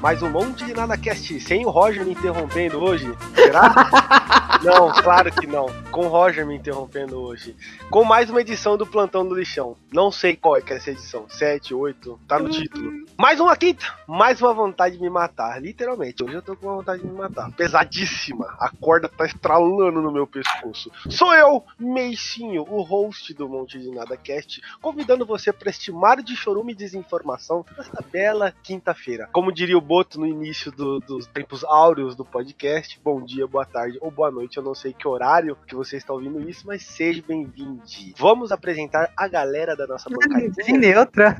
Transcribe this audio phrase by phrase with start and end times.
[0.00, 3.12] Mais um monte de nada cast sem o Roger me interrompendo hoje.
[3.34, 3.74] Será?
[4.62, 5.66] não, claro que não.
[5.90, 7.56] Com o Roger me interrompendo hoje.
[7.90, 9.76] Com mais uma edição do Plantão do Lixão.
[9.92, 11.26] Não sei qual é que é essa edição.
[11.28, 12.90] 7, 8, tá no título.
[13.18, 15.60] Mais uma quinta, mais uma vontade de me matar.
[15.60, 17.50] Literalmente, hoje eu tô com uma vontade de me matar.
[17.52, 18.46] Pesadíssima.
[18.58, 20.90] A corda tá estralando no meu pescoço.
[21.08, 26.22] Sou eu, Meicinho, o host do Monte de Nada Cast, convidando você para este mar
[26.22, 29.28] de chorume e desinformação nesta bela quinta-feira.
[29.32, 33.64] Como diria o Boto no início do- dos tempos áureos do podcast, bom dia, boa
[33.64, 36.82] tarde ou boa noite, eu não sei que horário que você está ouvindo isso, mas
[36.82, 37.82] seja bem-vindo.
[38.16, 40.78] Vamos apresentar a galera da nossa Linguagem bancadinha.
[40.78, 41.36] neutra.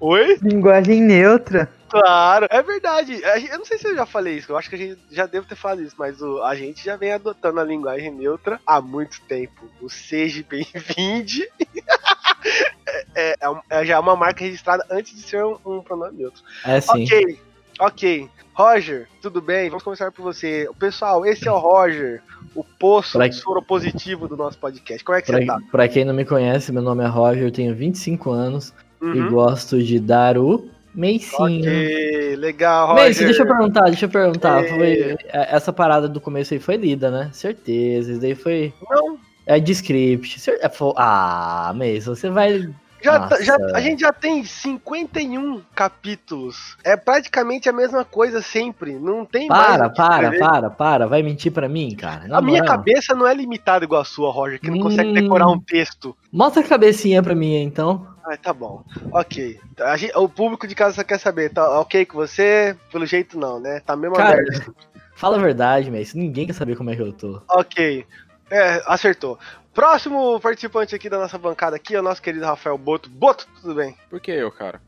[0.00, 0.38] Oi?
[0.42, 1.70] Linguagem neutra.
[1.88, 3.20] Claro, é verdade.
[3.50, 5.46] Eu não sei se eu já falei isso, eu acho que a gente já devo
[5.46, 9.20] ter falado isso, mas o- a gente já vem adotando a linguagem neutra há muito
[9.28, 9.68] tempo.
[9.80, 11.46] O seja bem-vinde
[13.14, 16.42] é, é um- é já uma marca registrada antes de ser um, um pronome neutro.
[16.64, 17.04] É sim.
[17.04, 17.38] Ok,
[17.86, 18.28] ok.
[18.54, 19.70] Roger, tudo bem?
[19.70, 20.68] Vamos começar por você.
[20.78, 22.20] Pessoal, esse é o Roger,
[22.54, 25.02] o poço Pra- soro positivo do nosso podcast.
[25.02, 25.56] Como é que você tá?
[25.56, 29.06] Pra, pra quem não me conhece, meu nome é Roger, eu tenho 25 anos e
[29.06, 29.30] Uhum.
[29.30, 31.60] gosto de dar o meicinho.
[31.60, 33.04] Ok, legal, Roger.
[33.04, 34.64] Meice, deixa eu perguntar, deixa eu perguntar.
[34.64, 34.68] É.
[34.68, 34.92] Foi,
[35.32, 37.30] é, essa parada do começo aí foi lida, né?
[37.32, 38.72] Certeza, isso daí foi.
[38.90, 40.50] Não, É de script.
[40.50, 42.68] É, ah, Meice, você vai.
[43.02, 46.76] Já, tá- já- a gente já tem 51 capítulos.
[46.84, 48.94] É praticamente a mesma coisa sempre.
[48.94, 49.66] Não tem mais.
[49.66, 50.38] Para, que para, escrever.
[50.38, 51.06] para, para.
[51.06, 52.28] Vai mentir pra mim, cara.
[52.28, 55.14] Na A minha cabeça não é limitada igual a sua, Roger, que não consegue Hum.
[55.14, 56.16] decorar um texto.
[56.32, 58.06] Mostra a cabecinha pra mim, então.
[58.24, 58.82] Ah, tá bom.
[59.10, 59.58] Ok.
[59.96, 61.50] Gente- o público de casa só quer saber.
[61.50, 62.76] Tá ok com você?
[62.92, 63.80] Pelo jeito não, né?
[63.84, 64.74] Tá mesmo Cara, aberto.
[65.16, 66.16] fala a verdade, Meice.
[66.16, 67.42] Ninguém quer saber como é que eu tô.
[67.50, 68.06] Ok.
[68.50, 69.38] É, acertou.
[69.74, 73.08] Próximo participante aqui da nossa bancada aqui é o nosso querido Rafael Boto.
[73.08, 73.96] Boto, tudo bem?
[74.10, 74.80] Por que eu, cara?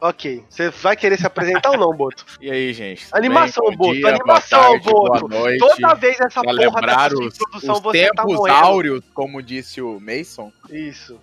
[0.00, 0.42] Ok.
[0.48, 2.24] Você vai querer se apresentar ou não, Boto?
[2.40, 3.06] E aí, gente?
[3.12, 3.76] Animação, bem?
[3.76, 5.28] Boto, dia, animação, tarde, Boto.
[5.58, 8.64] Toda vez essa Pra porra lembrar dessa os, introdução os você tá tempos morrendo.
[8.64, 10.52] áureos, como disse o Mason.
[10.70, 11.20] Isso.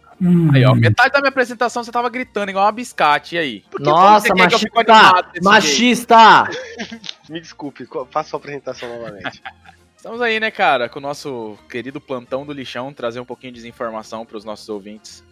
[0.53, 3.35] Aí, ó, metade da minha apresentação você tava gritando igual uma biscate.
[3.35, 3.59] E aí?
[3.71, 5.41] Por que Nossa, você quer que eu fique machista!
[5.43, 6.49] Machista!
[7.29, 9.41] Me desculpe, faça sua apresentação novamente.
[9.97, 13.59] Estamos aí, né, cara, com o nosso querido plantão do lixão, trazer um pouquinho de
[13.59, 15.23] desinformação pros nossos ouvintes.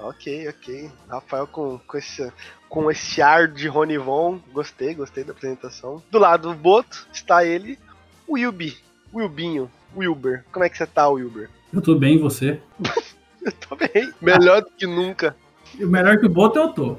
[0.00, 0.90] ok, ok.
[1.08, 2.32] Rafael com, com, esse,
[2.68, 4.40] com esse ar de Ronivon.
[4.52, 6.02] Gostei, gostei da apresentação.
[6.10, 7.78] Do lado do Boto está ele,
[8.26, 8.76] o Wilby.
[9.14, 9.70] Wilbinho.
[9.96, 10.44] Wilber.
[10.52, 11.48] Como é que você tá, Wilber?
[11.72, 12.60] Eu tô bem, e você?
[13.42, 14.12] Eu tô bem.
[14.20, 15.34] Melhor do que nunca.
[15.78, 16.98] E o melhor que o Boto eu tô.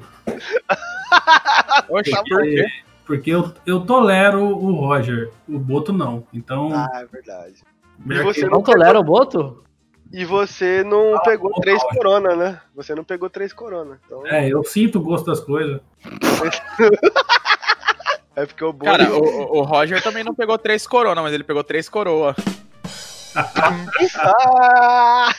[1.88, 2.66] Oxe, por quê?
[3.12, 6.26] Porque eu, eu tolero o Roger, o Boto não.
[6.32, 7.56] Então, Ah, é verdade.
[8.08, 9.62] e você Não tolera o boto?
[10.10, 12.58] E você não Ah, pegou bom, três corona, né?
[12.74, 14.00] Você não pegou três corona.
[14.06, 15.78] Então é, é, eu sinto o gosto das coisas.
[18.34, 18.96] porque o Boto.
[18.96, 22.34] Cara, o, o- o Roger também não pegou três corona, mas ele pegou três coroa.
[24.16, 25.32] Ah!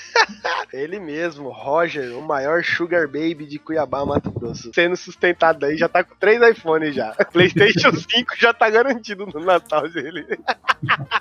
[0.71, 4.71] Ele mesmo, Roger, o maior sugar baby de Cuiabá, Mato Grosso.
[4.73, 7.13] Sendo sustentado aí, já tá com três iPhones já.
[7.31, 10.25] PlayStation 5 já tá garantido no Natal dele.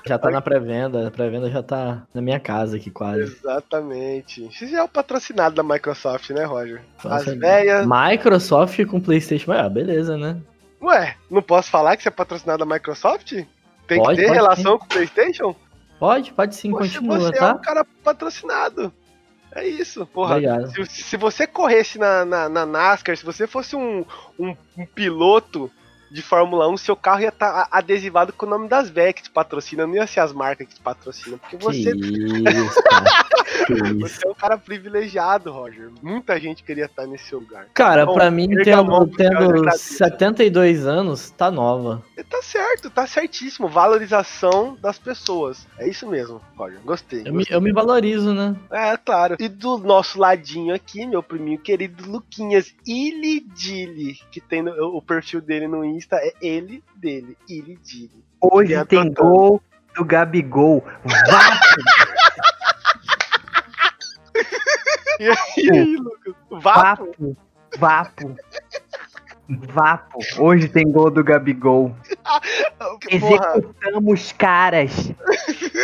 [0.07, 1.09] Já tá na pré-venda.
[1.09, 3.23] A pré-venda já tá na minha casa aqui quase.
[3.23, 4.45] Exatamente.
[4.47, 6.81] Você já é o patrocinado da Microsoft, né, Roger?
[6.99, 7.87] As Nossa, velhas.
[7.87, 9.53] Microsoft com PlayStation.
[9.53, 10.39] Ah, beleza, né?
[10.81, 13.33] Ué, não posso falar que você é patrocinado da Microsoft?
[13.87, 15.55] Tem Pode, que ter relação com o PlayStation?
[16.03, 17.53] Pode, pode sim, Poxa, continua, você é tá?
[17.53, 18.93] um cara patrocinado.
[19.55, 20.35] É isso, porra.
[20.67, 24.05] Se, se você corresse na, na, na NASCAR, se você fosse um,
[24.37, 25.71] um, um piloto
[26.13, 29.31] de Fórmula 1, seu carro ia estar adesivado com o nome das VEC que te
[29.31, 31.39] patrocinam, não ia ser as marcas que te patrocinam.
[31.39, 32.83] Porque Que você, isso,
[34.01, 35.91] você é um cara privilegiado, Roger.
[36.03, 37.67] Muita gente queria estar nesse lugar.
[37.75, 39.95] Cara, Bom, pra mim, mão tendo, tendo agradeço.
[39.95, 42.03] 72 anos, tá nova.
[42.17, 43.69] E tá certo, tá certíssimo.
[43.69, 45.67] Valorização das pessoas.
[45.79, 46.81] É isso mesmo, Roger.
[46.85, 47.21] Gostei.
[47.21, 47.57] Eu me, gostei.
[47.57, 48.55] eu me valorizo, né?
[48.71, 49.37] É, claro.
[49.39, 55.41] E do nosso ladinho aqui, meu priminho querido Luquinhas Ilidili, que tem no- o perfil
[55.41, 58.25] dele no Insta, é ele dele, Ilidili.
[58.41, 59.63] Hoje Já tem tô- gol
[59.95, 60.85] do Gabigol.
[61.05, 61.65] Vapo,
[65.59, 66.35] E aí, Lucas?
[66.51, 67.07] Vapo?
[67.19, 67.37] vapo,
[67.79, 68.37] vapo.
[69.49, 70.19] Vapo.
[70.39, 71.95] Hoje tem gol do Gabigol.
[73.11, 75.13] Executamos caras.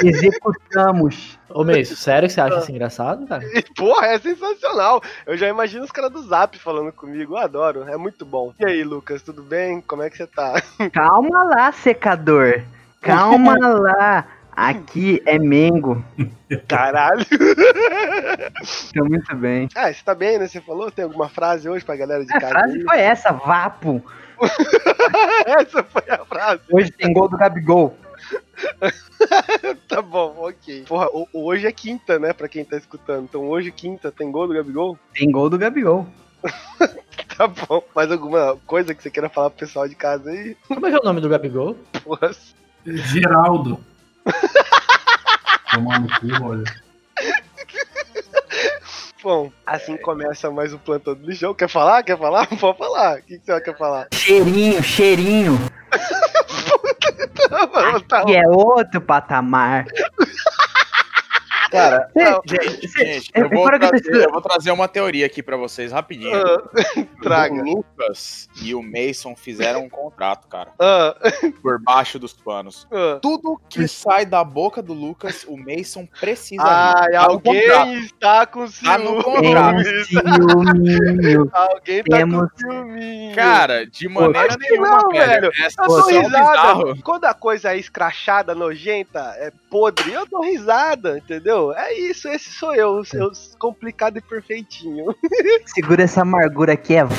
[0.03, 1.39] Executamos.
[1.51, 3.43] Ô, Meisso, sério que você acha isso engraçado, cara?
[3.77, 5.03] porra, é sensacional.
[5.27, 7.35] Eu já imagino os caras do Zap falando comigo.
[7.35, 8.53] Eu adoro, é muito bom.
[8.59, 9.81] E aí, Lucas, tudo bem?
[9.81, 10.63] Como é que você tá?
[10.93, 12.63] Calma lá, secador.
[13.01, 14.27] Calma lá.
[14.61, 16.05] Aqui é Mengo.
[16.67, 17.25] Caralho.
[18.93, 19.69] Tô muito bem.
[19.77, 20.49] Ah, você tá bem, né?
[20.49, 20.91] Você falou?
[20.91, 22.53] Tem alguma frase hoje pra galera de A casa?
[22.53, 22.83] frase aí?
[22.83, 24.03] foi essa, vapo.
[25.47, 26.61] Essa foi a frase.
[26.73, 27.97] Hoje tem gol do Gabigol.
[29.89, 30.85] Tá bom, ok.
[30.87, 32.33] Porra, ho- hoje é quinta, né?
[32.33, 33.25] Pra quem tá escutando.
[33.25, 34.99] Então hoje, quinta, tem gol do Gabigol?
[35.15, 36.07] Tem gol do Gabigol.
[37.37, 37.81] Tá bom.
[37.95, 40.57] Mais alguma coisa que você queira falar pro pessoal de casa aí?
[40.67, 41.77] Como é que é o nome do Gabigol?
[42.03, 42.33] Porra.
[42.85, 43.79] Geraldo.
[45.79, 46.65] Tomar no cu, olha.
[49.23, 51.55] Bom, assim começa mais o plantão do lixão.
[51.55, 52.03] Quer falar?
[52.03, 52.49] Quer falar?
[52.59, 53.19] Pode falar.
[53.19, 54.09] O que, que você quer falar?
[54.13, 55.57] Cheirinho, cheirinho.
[58.09, 59.87] Tá E é outro patamar.
[61.71, 65.43] Cara, Não, gente, gente, é, eu vou, trazer, tô- eu vou trazer uma teoria aqui
[65.43, 66.33] pra vocês rapidinho.
[67.23, 67.55] Traga.
[67.55, 71.15] O Lucas e o Mason fizeram um contrato, cara, Ah,
[71.63, 72.87] por baixo dos panos.
[72.93, 73.19] ah.
[73.21, 77.13] Tudo que sai da boca do Lucas, o Mason precisa Ai.
[77.13, 77.91] Tá alguém contrato.
[77.93, 78.67] está com Tá
[78.99, 79.23] ciúme.
[80.05, 81.51] ciúminho.
[81.53, 83.33] Alguém tá Temos- com ciúme.
[83.35, 85.51] Cara, de maneira que nenhuma, não, velho.
[85.59, 86.29] É eu só dou risada.
[86.29, 87.03] bizarro.
[87.03, 91.58] Quando a coisa é escrachada, nojenta, é podre, eu dou risada, entendeu?
[91.77, 95.07] É isso, esse sou eu, eu complicado e perfeitinho.
[95.67, 97.19] Segura essa amargura aqui, é vapo.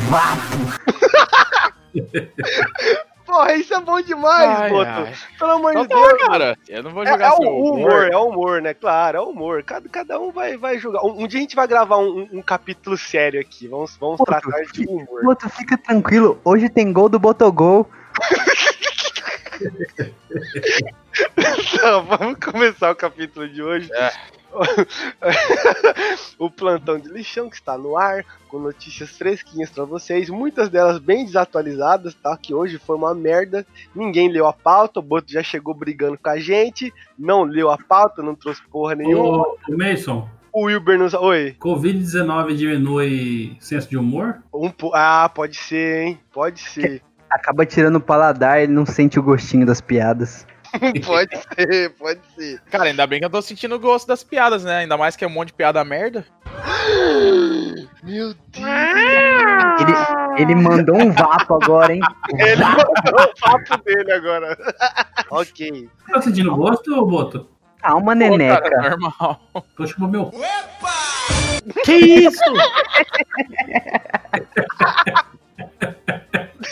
[3.26, 4.90] Porra, isso é bom demais, Ai, Boto.
[4.90, 5.14] ai.
[5.38, 6.28] Pelo amor Então de tá, Deus.
[6.28, 6.58] cara.
[6.68, 8.74] Eu não vou É, jogar é seu o humor, é o humor, né?
[8.74, 9.62] Claro, é o humor.
[9.64, 11.04] Cada, cada um vai, vai jogar.
[11.06, 13.68] Um, um dia a gente vai gravar um, um- capítulo sério aqui.
[13.68, 15.24] Vamos, vamos Pô, tratar de humor.
[15.28, 16.42] Outro, fica tranquilo.
[16.44, 17.88] Hoje tem gol do Botogol.
[21.80, 23.90] Então, vamos começar o capítulo de hoje.
[23.94, 24.12] É.
[26.38, 30.98] o plantão de lixão que está no ar, com notícias fresquinhas pra vocês, muitas delas
[31.00, 32.36] bem desatualizadas, tá?
[32.36, 33.66] Que hoje foi uma merda.
[33.94, 37.78] Ninguém leu a pauta, o Boto já chegou brigando com a gente, não leu a
[37.78, 39.44] pauta, não trouxe porra nenhuma.
[39.44, 41.14] Ô, Mason, O Wilber nos.
[41.14, 41.56] Oi.
[41.60, 44.42] Covid-19 diminui senso de humor?
[44.52, 46.20] Um po- Ah, pode ser, hein?
[46.34, 47.04] Pode ser.
[47.30, 50.48] Acaba tirando o paladar, ele não sente o gostinho das piadas.
[51.06, 52.62] pode ser, pode ser.
[52.70, 54.78] Cara, ainda bem que eu tô sentindo o gosto das piadas, né?
[54.78, 56.26] Ainda mais que é um monte de piada merda.
[58.04, 58.66] Meu Deus.
[59.82, 62.02] Ele, ele mandou um vapo agora, hein?
[62.40, 64.58] Ele mandou o papo dele agora.
[65.30, 65.90] ok.
[66.12, 67.50] Tá sentindo gosto, ô Boto?
[67.82, 68.62] Calma, Pô, neneca.
[68.62, 69.42] cara, normal.
[69.76, 70.32] Tô chupando meu.
[71.84, 72.40] Que isso?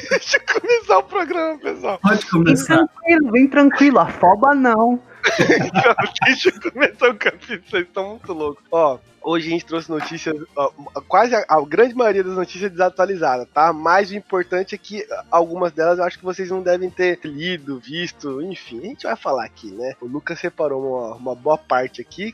[0.10, 2.00] Deixa eu começar o programa, pessoal.
[2.00, 2.76] Pode Vem começar.
[2.76, 4.00] tranquilo, vem tranquilo.
[4.00, 5.00] Afoba não.
[6.26, 8.64] Deixa eu começar o capítulo, vocês estão muito loucos.
[8.72, 10.72] Ó, hoje a gente trouxe notícias, ó,
[11.08, 13.74] quase a, a grande maioria das notícias desatualizadas, tá?
[13.74, 17.80] Mas o importante é que algumas delas eu acho que vocês não devem ter lido,
[17.80, 19.96] visto, enfim, a gente vai falar aqui, né?
[20.00, 22.34] O Lucas separou uma, uma boa parte aqui.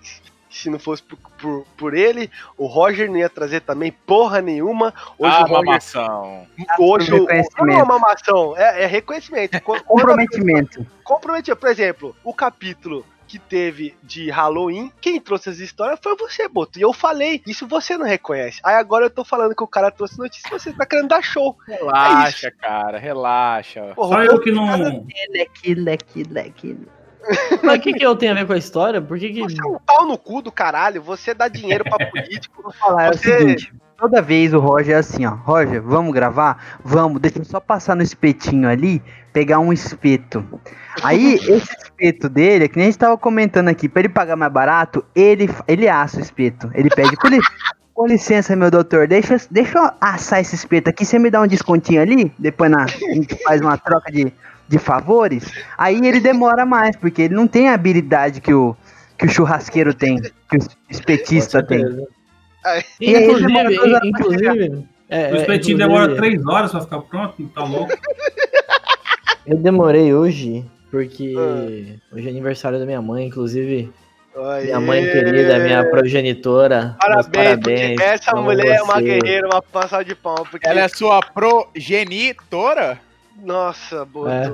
[0.53, 4.93] Se não fosse por, por, por ele, o Roger não ia trazer também porra nenhuma.
[5.17, 6.47] Hoje ah, o Roger, mamação.
[6.79, 7.65] hoje o, reconhecimento.
[7.65, 9.59] não é uma mamação, é, é reconhecimento.
[9.61, 10.85] Co- Comprometimento.
[11.03, 11.57] comprometido.
[11.57, 16.77] Por exemplo, o capítulo que teve de Halloween, quem trouxe as histórias foi você, Boto.
[16.77, 18.59] E eu falei, isso você não reconhece.
[18.63, 21.57] Aí agora eu tô falando que o cara trouxe notícia, você tá querendo dar show.
[21.67, 23.93] Relaxa, cara, relaxa.
[23.95, 25.03] Porra, Só o eu que não.
[25.31, 26.77] Leque, leque, leque.
[27.63, 29.01] Mas o que, que eu tenho a ver com a história?
[29.01, 29.41] Por que que.
[29.41, 32.61] Você é um pau no cu do caralho, você dá dinheiro pra político.
[32.63, 33.73] Vou falar, é Você- o seguinte.
[33.97, 35.29] Toda vez o Roger é assim, ó.
[35.29, 36.79] Roger, vamos gravar?
[36.83, 39.01] Vamos, deixa eu só passar no espetinho ali,
[39.31, 40.45] pegar um espeto.
[41.01, 44.51] Aí, esse espeto dele, que nem a gente tava comentando aqui, pra ele pagar mais
[44.51, 46.69] barato, ele, ele assa o espeto.
[46.73, 47.39] Ele pede, com, li-
[47.93, 51.39] com licença, meu doutor, deixa, eu- deixa eu assar esse espeto aqui, você me dá
[51.41, 52.33] um descontinho ali?
[52.37, 54.33] Depois na, a gente faz uma troca de,
[54.73, 55.45] de favores.
[55.77, 58.75] Aí ele demora mais, porque ele não tem a habilidade que o,
[59.17, 61.83] que o churrasqueiro tem, que o espetista tem.
[62.65, 62.83] Ai.
[62.99, 64.85] E aí, Inclusive, demora duas horas inclusive.
[65.09, 67.93] é, O é, espetinho demora três horas pra ficar pronto, tá louco?
[69.45, 72.15] Eu demorei hoje, porque Ah.
[72.15, 73.91] hoje é aniversário da minha mãe, inclusive.
[74.35, 74.63] Aê.
[74.63, 76.95] Minha mãe querida, minha progenitora.
[76.99, 77.89] Parabéns, parabéns.
[77.95, 79.01] porque essa mulher é uma você.
[79.03, 80.47] guerreira, uma passada de pau.
[80.49, 82.99] Porque, Ela é sua progenitora?
[83.43, 84.29] Nossa, Boto.
[84.29, 84.49] É.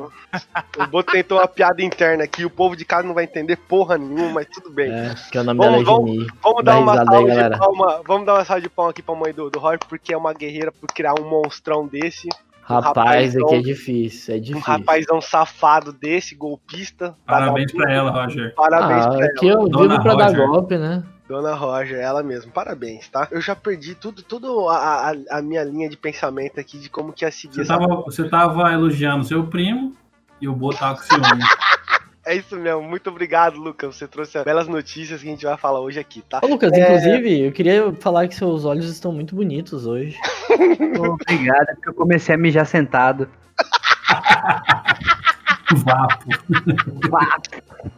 [0.83, 3.97] O Boto tentou uma piada interna aqui, o povo de casa não vai entender porra
[3.97, 4.91] nenhuma, mas tudo bem.
[4.91, 6.27] É, que é o nome Vamos- dela é Geni.
[6.43, 8.01] Vamos Dá dar uma salva de palma.
[8.07, 10.33] Vamos dar uma salva de palma aqui pra mãe do, do Roger, porque é uma
[10.33, 12.27] guerreira por criar um monstrão desse.
[12.61, 14.61] Rapaz, rapazão- aqui é difícil, é Um difícil.
[14.61, 17.15] rapazão safado desse, golpista.
[17.25, 18.53] Parabéns pra ela, Roger.
[18.53, 19.25] Parabéns ah, pra ela.
[19.25, 20.47] aqui eu Dona vivo pra dar Roger.
[20.47, 21.03] golpe, né?
[21.29, 22.51] Dona Roger, ela mesma.
[22.51, 23.27] Parabéns, tá?
[23.29, 27.13] Eu já perdi tudo, tudo a, a, a minha linha de pensamento aqui de como
[27.13, 29.95] que ia seguir Você essa tava, você tava elogiando seu primo
[30.41, 31.43] e o Boto tava com ciúme.
[32.25, 32.83] É isso mesmo.
[32.83, 33.95] Muito obrigado, Lucas.
[33.95, 36.39] Você trouxe as belas notícias que a gente vai falar hoje aqui, tá?
[36.43, 36.79] Ô, Lucas, É.
[36.83, 40.15] inclusive, eu queria falar que seus olhos estão muito bonitos hoje.
[40.51, 43.27] Obrigado, é porque eu comecei a mijar sentado.
[45.83, 46.25] Vapo.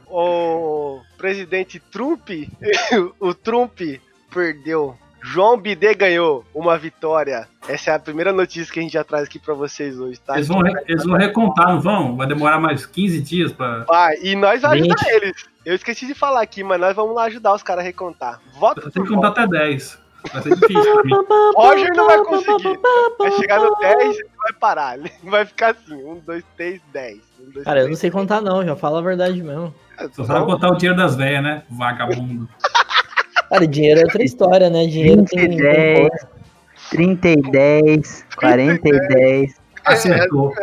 [0.07, 2.29] O presidente Trump,
[3.19, 3.79] o Trump
[4.33, 4.95] perdeu.
[5.23, 7.47] João Bidê ganhou uma vitória.
[7.67, 10.33] Essa é a primeira notícia que a gente já traz aqui pra vocês hoje, tá?
[10.35, 12.17] Eles vão, re- eles vão recontar, não vão?
[12.17, 13.83] Vai demorar mais 15 dias pra.
[13.83, 15.45] Vai, e nós vamos ajudar eles.
[15.63, 18.41] Eu esqueci de falar aqui, mas nós vamos lá ajudar os caras a recontar.
[18.59, 19.99] Voto Tem que contar até 10.
[20.33, 21.11] Vai ser difícil pra mim.
[21.55, 22.79] Roger não vai conseguir.
[23.19, 24.97] Vai chegar no 10 e vai parar.
[25.23, 27.19] Vai ficar assim: 1, 2, 3, 10.
[27.47, 29.73] 1, 2, Cara, eu não 3, sei contar não, já fala a verdade mesmo.
[30.13, 31.63] Só sabe contar o dinheiro das velhas, né?
[31.69, 32.47] Vagabundo.
[33.49, 34.85] Cara, dinheiro é outra história, né?
[34.85, 35.53] Dinheiro 30 tem...
[35.53, 36.09] e 10,
[36.91, 39.61] 30 e 10, 40 e 10.
[39.83, 40.53] Acertou.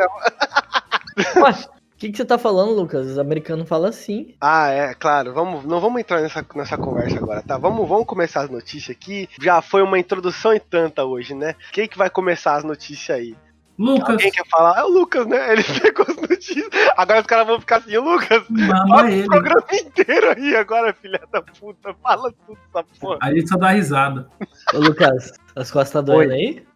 [1.37, 1.51] Ué,
[1.99, 3.09] o que, que você tá falando, Lucas?
[3.09, 4.35] Os americanos falam assim.
[4.41, 5.35] Ah, é, claro.
[5.35, 7.59] Vamos, não vamos entrar nessa, nessa conversa agora, tá?
[7.59, 9.29] Vamos, vamos começar as notícias aqui.
[9.43, 11.57] Já foi uma introdução e tanta hoje, né?
[11.73, 13.37] Quem que vai começar as notícias aí?
[13.79, 14.81] Lucas, Alguém quer falar?
[14.81, 15.53] É o Lucas, né?
[15.53, 16.69] Ele pegou as notícias.
[16.97, 18.43] Agora os caras vão ficar assim, Lucas,
[18.89, 19.27] fala é o ele.
[19.27, 21.95] programa inteiro aí agora, filha da puta.
[22.03, 23.19] Fala tudo essa porra.
[23.23, 24.29] A gente só dá risada.
[24.75, 26.67] Ô, Lucas, as costas tá doendo aí?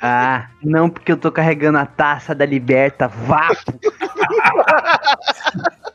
[0.00, 3.06] Ah, não, porque eu tô carregando a taça da Liberta.
[3.06, 3.78] Vapo!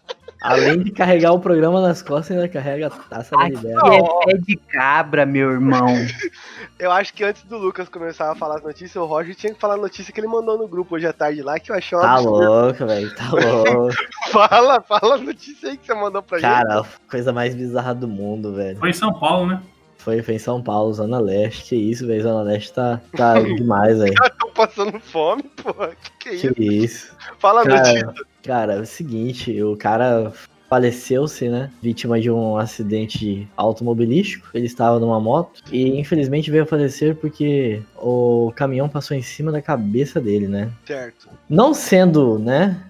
[0.48, 3.80] Além de carregar o programa nas costas, ainda carrega a taça da Libera.
[3.94, 5.88] é pé de cabra, meu irmão.
[6.80, 9.60] Eu acho que antes do Lucas começar a falar as notícias, o Roger tinha que
[9.60, 11.98] falar a notícia que ele mandou no grupo hoje à tarde lá, que eu achei
[11.98, 13.96] uma Tá louco, velho, tá louco.
[14.32, 16.50] Fala, fala a notícia aí que você mandou pra gente.
[16.50, 18.78] Cara, coisa mais bizarra do mundo, velho.
[18.78, 19.62] Foi em São Paulo, né?
[19.98, 21.64] Foi, foi em São Paulo, Zona Leste.
[21.70, 22.24] Que isso, velho.
[22.24, 24.14] Zona Leste tá, tá demais, velho.
[24.40, 25.92] Tô passando fome, porra.
[26.02, 26.54] Que que é isso?
[26.54, 27.16] Que isso.
[27.40, 28.14] Fala a Cara, notícia.
[28.48, 30.32] Cara, é o seguinte, o cara
[30.70, 31.70] faleceu-se, né?
[31.82, 34.48] Vítima de um acidente automobilístico.
[34.54, 39.52] Ele estava numa moto e infelizmente veio a falecer porque o caminhão passou em cima
[39.52, 40.72] da cabeça dele, né?
[40.86, 41.30] Certo.
[41.50, 42.84] Não sendo, né?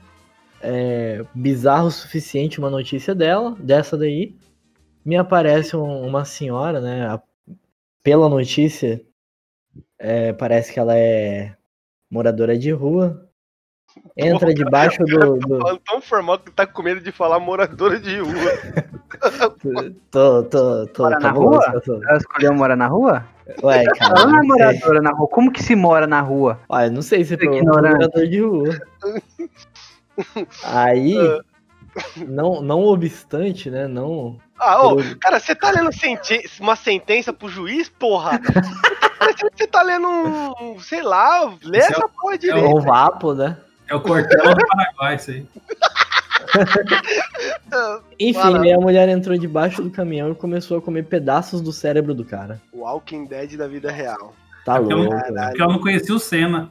[0.61, 4.35] é, bizarro o suficiente uma notícia dela, dessa daí,
[5.05, 7.05] me aparece um- uma senhora, né?
[7.07, 7.21] a-
[8.03, 8.99] pela notícia,
[9.99, 11.55] é, parece que ela é
[12.09, 13.26] moradora de rua.
[14.17, 15.37] Entra debaixo do.
[15.37, 18.33] do- Falando tão formal que tá com medo de falar moradora de rua.
[20.11, 21.03] Tô, tô, tô.
[21.03, 22.01] Mora na cabuloso rua?
[22.09, 23.25] Ela escolheu morar na rua?
[23.63, 24.25] Ué, Ela cara.
[24.25, 24.65] não é não sei.
[24.65, 25.27] moradora na rua.
[25.29, 26.59] Como que se mora na rua?
[26.69, 27.65] Ué, não sei se Ignorante.
[27.95, 28.77] morador de rua.
[30.63, 31.15] Aí,
[32.27, 33.87] não, não obstante, né?
[33.87, 34.37] Não.
[34.59, 38.39] Ah, ô, cara, você tá lendo sente- uma sentença pro juiz, porra?
[39.19, 42.67] Parece que você tá lendo um, sei lá, lê é essa porra É direito.
[42.77, 43.57] um vapo, né?
[43.89, 45.45] É o Cortella do Paraguai, isso aí.
[48.19, 48.61] Enfim, Fala.
[48.63, 52.25] aí a mulher entrou debaixo do caminhão e começou a comer pedaços do cérebro do
[52.25, 52.61] cara.
[52.73, 54.35] Walking Dead da vida real.
[54.65, 55.15] Tá porque, eu louco.
[55.15, 56.69] porque eu não conhecia o Senna.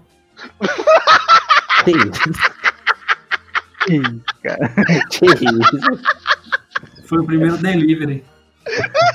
[1.85, 2.31] Que isso?
[3.89, 4.69] Ih, cara.
[5.11, 5.79] Que isso?
[7.07, 8.25] Foi o primeiro delivery.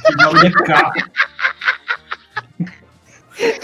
[0.07, 0.93] Chegava de carro.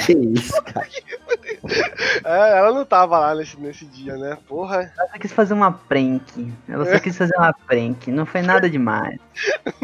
[0.06, 0.88] Que isso, cara?
[2.26, 4.38] É, ela não tava lá nesse, nesse dia, né?
[4.48, 4.92] Porra.
[4.98, 6.52] Ela só quis fazer uma prank.
[6.68, 8.12] Ela só quis fazer uma prank.
[8.12, 9.20] Não foi nada demais.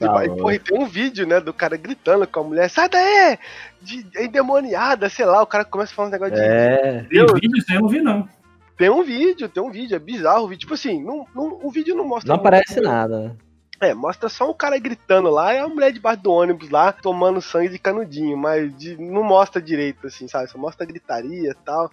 [0.00, 2.88] E, Tá porra, e tem um vídeo, né, do cara gritando com a mulher, sai
[2.88, 3.38] daí!
[3.82, 6.40] De, endemoniada, sei lá, o cara começa a falar um negócio de.
[6.40, 7.04] É.
[7.08, 8.28] Tem vídeo, isso aí eu não vi, não.
[8.76, 10.60] Tem um vídeo, tem um vídeo, é bizarro o vídeo.
[10.60, 12.28] Tipo assim, não, não- o vídeo não mostra.
[12.28, 13.36] Não aparece nada?
[13.80, 17.40] É, mostra só um cara gritando lá e a mulher debaixo do ônibus lá tomando
[17.40, 20.50] sangue de canudinho, mas de- não mostra direito, assim, sabe?
[20.50, 21.90] Só mostra gritaria e tal.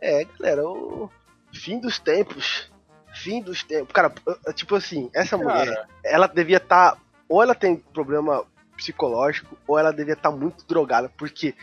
[0.00, 1.10] É, galera, o
[1.52, 2.70] fim dos tempos.
[3.14, 3.92] Fim dos tempos.
[3.92, 4.12] Cara,
[4.54, 6.96] tipo assim, essa mulher, Cara, ela devia estar.
[7.28, 8.44] ou ela tem problema
[8.76, 11.54] psicológico, ou ela devia estar muito drogada, porque.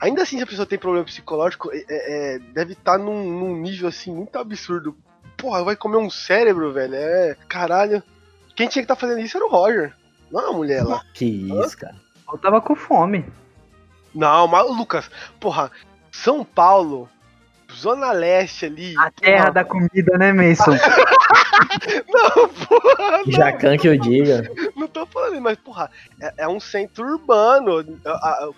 [0.00, 3.56] Ainda assim, se a pessoa tem problema psicológico, é- é- é, deve estar num, num
[3.56, 4.96] nível assim muito absurdo.
[5.36, 6.94] Porra, vai comer um cérebro, velho.
[6.96, 7.36] É.
[7.48, 8.02] Caralho.
[8.54, 9.92] Quem tinha que estar fazendo isso era o Roger.
[10.30, 11.02] Não a mulher lá.
[11.14, 11.94] Que isso, cara.
[12.30, 13.24] Eu tava com fome.
[14.14, 15.70] Não, mas o Lucas, porra,
[16.10, 17.08] São Paulo,
[17.74, 18.94] Zona Leste ali.
[18.98, 20.72] A terra da comida, né, Mason?
[22.08, 24.50] Não, porra, não, Jacan que eu diga.
[24.76, 25.90] não tô falando, mas, porra,
[26.20, 27.98] é, é um centro urbano.
[28.04, 28.50] A- a-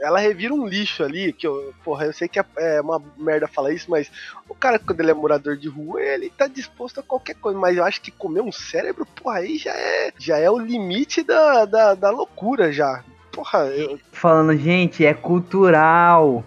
[0.00, 3.48] Ela revira um lixo ali, que eu, porra, eu sei que é, é uma merda
[3.48, 4.10] falar isso, mas
[4.48, 7.58] o cara, quando ele é morador de rua, ele tá disposto a qualquer coisa.
[7.58, 11.22] Mas eu acho que comer um cérebro, porra, aí já é, já é o limite
[11.22, 13.02] da, da, da loucura já.
[13.32, 16.44] Porra, eu, Falando, gente, é cultural.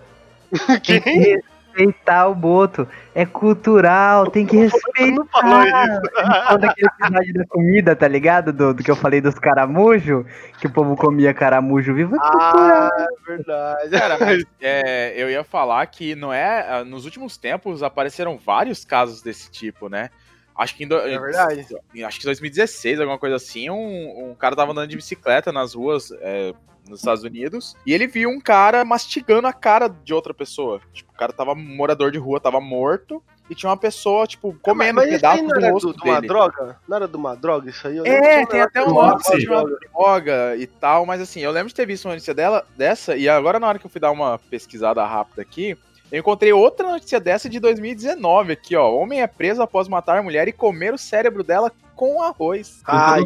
[0.84, 1.42] Quem?
[1.78, 2.88] Respeitar o Boto.
[3.14, 5.16] É cultural, tem que respeitar.
[5.16, 6.02] Não falou isso.
[6.48, 8.52] Quando aquele episódio da comida, tá ligado?
[8.54, 10.26] Do, do que eu falei dos caramujos,
[10.60, 12.16] que o povo comia caramujo vivo.
[12.16, 12.90] É cultural.
[12.92, 13.90] Ah, é verdade.
[13.92, 16.66] Cara, mas é, eu ia falar que não é.
[16.70, 20.10] ah, Nos últimos tempos apareceram vários casos desse tipo, né?
[20.58, 21.68] Acho que em, do- É verdade.
[22.04, 25.76] acho que em 2016, alguma coisa assim, um, um cara tava andando de bicicleta nas
[25.76, 26.52] ruas é,
[26.88, 30.80] nos Estados Unidos e ele viu um cara mastigando a cara de outra pessoa.
[30.94, 34.96] Tipo, o cara tava morador de rua, tava morto e tinha uma pessoa, tipo, comendo
[34.96, 36.28] mas aí pedaço não do era rosto do, de uma dele.
[36.28, 36.80] droga?
[36.88, 37.98] Não era de uma droga isso aí?
[37.98, 39.78] Eu É, tem até um nome de uma droga.
[39.94, 43.30] droga e tal, mas assim, eu lembro de ter visto uma notícia dela, dessa, e
[43.30, 45.78] agora na hora que eu fui dar uma pesquisada rápida aqui,
[46.12, 48.90] eu encontrei outra notícia dessa de 2019 aqui, ó.
[48.92, 52.82] Homem é preso após matar mulher e comer o cérebro dela com arroz.
[52.86, 53.18] Ah,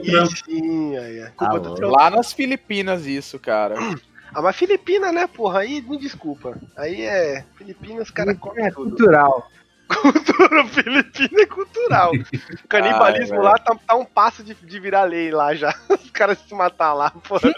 [0.45, 1.31] sim, aí é.
[1.37, 1.51] Tá.
[1.81, 3.75] Lá nas Filipinas, isso, cara.
[4.33, 5.59] Ah, mas Filipina, né, porra?
[5.59, 6.57] Aí me desculpa.
[6.77, 7.43] Aí é.
[7.55, 8.89] Filipinas, os caras comem É tudo.
[8.89, 9.47] cultural.
[9.91, 12.13] Cultura filipina é cultural.
[12.13, 12.23] O
[12.69, 15.75] canibalismo Ai, lá tá, tá um passo de, de virar lei lá já.
[15.91, 17.53] Os caras se matar lá, porra.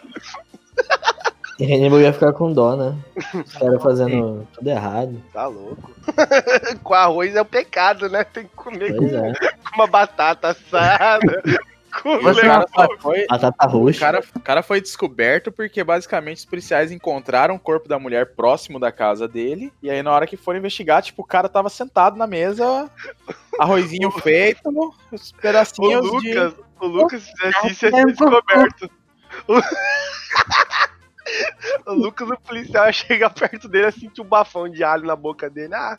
[1.60, 2.96] E Hannibal ia ficar com dó, né?
[3.46, 5.22] Os caras fazendo tudo errado.
[5.32, 5.92] Tá louco.
[6.84, 8.24] com arroz é o pecado, né?
[8.24, 9.34] Tem que comer com, é.
[9.34, 11.44] com uma batata assada.
[12.02, 12.66] com O Você cara,
[13.00, 14.00] foi, Batata o, roxa.
[14.00, 18.80] cara, o cara foi descoberto porque basicamente os policiais encontraram o corpo da mulher próximo
[18.80, 19.72] da casa dele.
[19.82, 22.90] E aí, na hora que foram investigar, tipo, o cara tava sentado na mesa,
[23.60, 24.62] arrozinho feito,
[25.12, 26.34] os O pedacinhos de.
[26.34, 28.90] Lucas, o Lucas se fizesse isso ia ser descoberto.
[31.86, 31.94] O...
[31.94, 35.50] Lucas, o policial, ia chegar perto dele assim, tinha um bafão de alho na boca
[35.50, 35.74] dele.
[35.74, 35.98] Ah,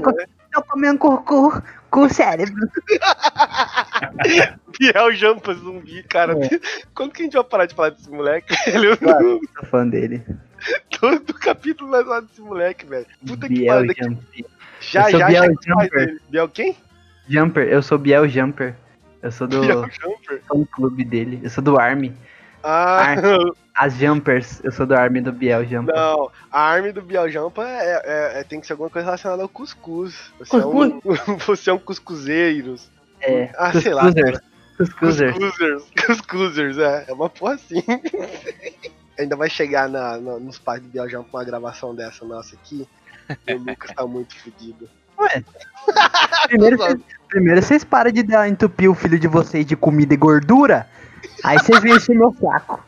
[0.00, 0.28] com- mulher.
[0.52, 1.60] Tô comendo curcu
[1.90, 2.54] com o cérebro.
[4.78, 6.34] Biel Jampa zumbi, cara.
[6.94, 8.54] Quando que a gente vai parar de falar desse moleque?
[8.68, 9.40] Ele, Claro.
[9.58, 10.24] Sou fã dele.
[11.00, 13.06] todo capítulo nós falamos desse moleque, velho.
[13.26, 13.86] Puta que Biel pariu.
[13.88, 14.44] daqui- Jumper.
[14.80, 16.06] Já, Eu sou já, Biel já que Jumper.
[16.06, 16.20] dele.
[16.28, 16.76] Biel quem?
[17.28, 18.74] Jumper, eu sou Biel Jumper.
[19.22, 20.42] Eu sou do Biel Jumper.
[20.50, 21.40] fã clube dele.
[21.42, 22.14] Eu sou do Army.
[22.64, 23.14] Ah,
[23.76, 25.94] As Jumpers, eu sou do Army do Biel Jumper.
[25.94, 26.30] não.
[26.50, 29.48] A arma do Biel Jampa é, é- é- tem que ser alguma coisa relacionada ao
[29.48, 30.32] cuscuz.
[30.38, 31.00] Você, É, um,
[31.44, 32.76] você é um cuscuzeiro.
[33.20, 34.02] É, Ah, sei lá.
[34.04, 34.40] Cuscuzers.
[34.76, 35.34] Cuscuzers.
[35.36, 35.84] Cuscuzers.
[36.06, 37.04] Cuscuzers, é.
[37.08, 37.82] É uma porra assim.
[39.18, 42.86] Ainda vai chegar na, na- nos pais do Biel Jampa uma gravação dessa nossa aqui.
[43.48, 44.88] E o Lucas tá muito fodido.
[46.48, 50.16] Primeiro, vocês- primeiro vocês param de dar, entupir o filho de vocês de comida e
[50.16, 50.88] gordura.
[51.42, 52.80] Aí vocês vêm encher meu saco.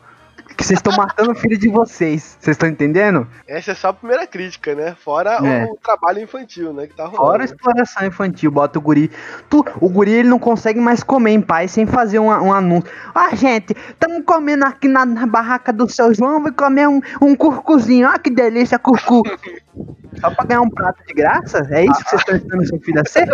[0.55, 2.35] Que vocês estão matando o filho de vocês.
[2.39, 3.27] Vocês estão entendendo?
[3.47, 4.95] Essa é só a primeira crítica, né?
[4.95, 5.65] Fora É.
[5.65, 6.87] o, trabalho infantil, né?
[6.87, 7.17] Que tá rolando.
[7.17, 9.11] Fora a exploração infantil, bota o guri.
[9.51, 12.89] Tu, o guri ele não consegue mais comer em paz sem fazer um, um anúncio.
[13.13, 17.35] Ah, gente, estamos comendo aqui na, na barraca do seu João, vou comer um, um
[17.35, 18.07] curcuzinho.
[18.07, 19.21] Ah, que delícia, curcu.
[20.19, 21.67] Só pra ganhar um prato de graça?
[21.71, 23.29] É isso que vocês estão ensinando seu filho a ser?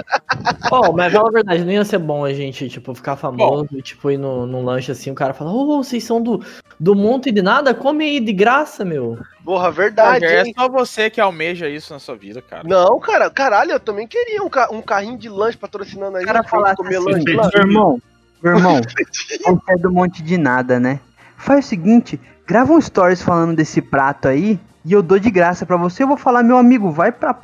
[0.71, 3.81] Ó, mas fala a verdade, não ia ser bom a gente, tipo, ficar famoso e,
[3.81, 6.43] tipo, ir no, num lanche assim, o cara fala, ô, vocês são do,
[6.79, 7.73] do monte de nada?
[7.73, 9.17] Come aí de graça, meu.
[9.43, 12.63] Porra, verdade, é só você que almeja isso na sua vida, cara.
[12.67, 16.25] Não, cara, caralho, eu também queria um, ca- um carrinho de lanche patrocinando a O
[16.25, 17.25] cara pra falar comer assim, lanche
[17.57, 18.01] meu irmão,
[18.41, 20.99] meu irmão, você é do monte de nada, né?
[21.37, 25.65] Faz o seguinte, grava um stories falando desse prato aí e eu dou de graça
[25.65, 26.03] pra você.
[26.03, 27.41] Eu vou falar, meu amigo, vai pra p.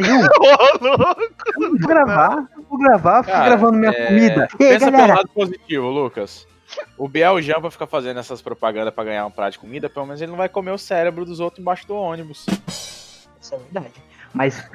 [0.00, 1.20] Eu Ô, louco!
[1.58, 4.48] vou gravar, eu vou gravar, fico Cara, gravando minha é, comida.
[4.58, 6.46] E aí, Pensa pelo galera, lado positivo, Lucas.
[6.96, 10.20] O Biel Jampa fica fazendo essas propagandas pra ganhar um prato de comida, pelo menos
[10.22, 12.46] ele não vai comer o cérebro dos outros embaixo do ônibus.
[12.48, 14.02] isso é verdade.
[14.32, 14.66] Mas,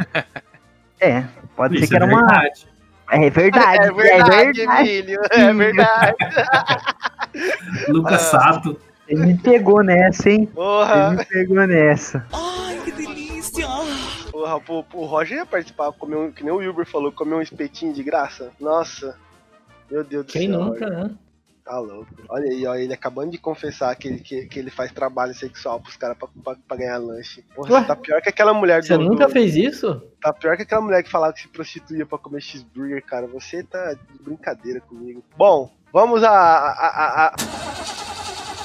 [1.01, 1.23] é,
[1.55, 2.27] pode ser Isso que era é uma...
[2.27, 2.67] verdade.
[3.09, 4.89] É verdade, É verdade, é verdade.
[4.89, 6.15] Emílio, é verdade.
[7.87, 8.79] Lucas Sato.
[9.07, 10.39] Ele me pegou nessa, hein?
[10.43, 12.25] Ele Porra, me pegou nessa.
[14.31, 17.41] porra, pô, o Roger ia participar, comer um, que nem o Wilber falou, comer um
[17.41, 18.51] espetinho de graça.
[18.59, 19.17] Nossa,
[19.89, 20.59] meu Deus do Quem céu.
[20.59, 21.03] nunca, Roger.
[21.09, 21.15] né?
[21.63, 22.07] Tá louco.
[22.29, 25.81] Olha aí, ó, ele acabando de confessar que ele, que, que ele faz trabalho sexual
[25.81, 27.43] pros caras pra, pra, pra ganhar lanche.
[27.53, 27.81] Porra, Ué?
[27.81, 30.01] você tá pior que aquela mulher Você do, nunca do- fez isso?
[30.21, 33.27] Tá pior que aquela mulher que falava que se prostituía pra comer cheeseburger, cara.
[33.27, 35.21] Você tá de brincadeira comigo.
[35.35, 36.29] Bom, vamos a.
[36.31, 37.35] a, a, a-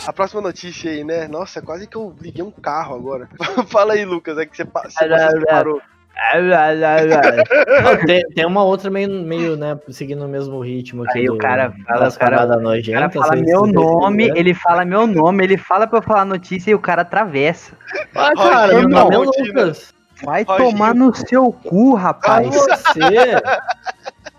[0.07, 1.29] a próxima notícia aí, né?
[1.29, 3.29] Nossa, quase que eu liguei um carro agora.
[3.69, 5.81] Fala aí, Lucas, é que você, você, você separou.
[7.83, 11.35] Não, tem, tem uma outra meio, meio, né, seguindo o mesmo ritmo aqui Aí do,
[11.35, 13.01] o cara fala, o cara- nojentas.
[13.01, 16.71] cara fala meu nome, ele fala meu nome, ele fala pra eu falar a notícia
[16.71, 17.73] e o cara atravessa.
[18.15, 19.19] Ah, cara, meu nome é.
[19.19, 19.93] Lucas.
[20.23, 22.49] Vai tomar no seu cu, rapaz.
[22.55, 23.01] Você.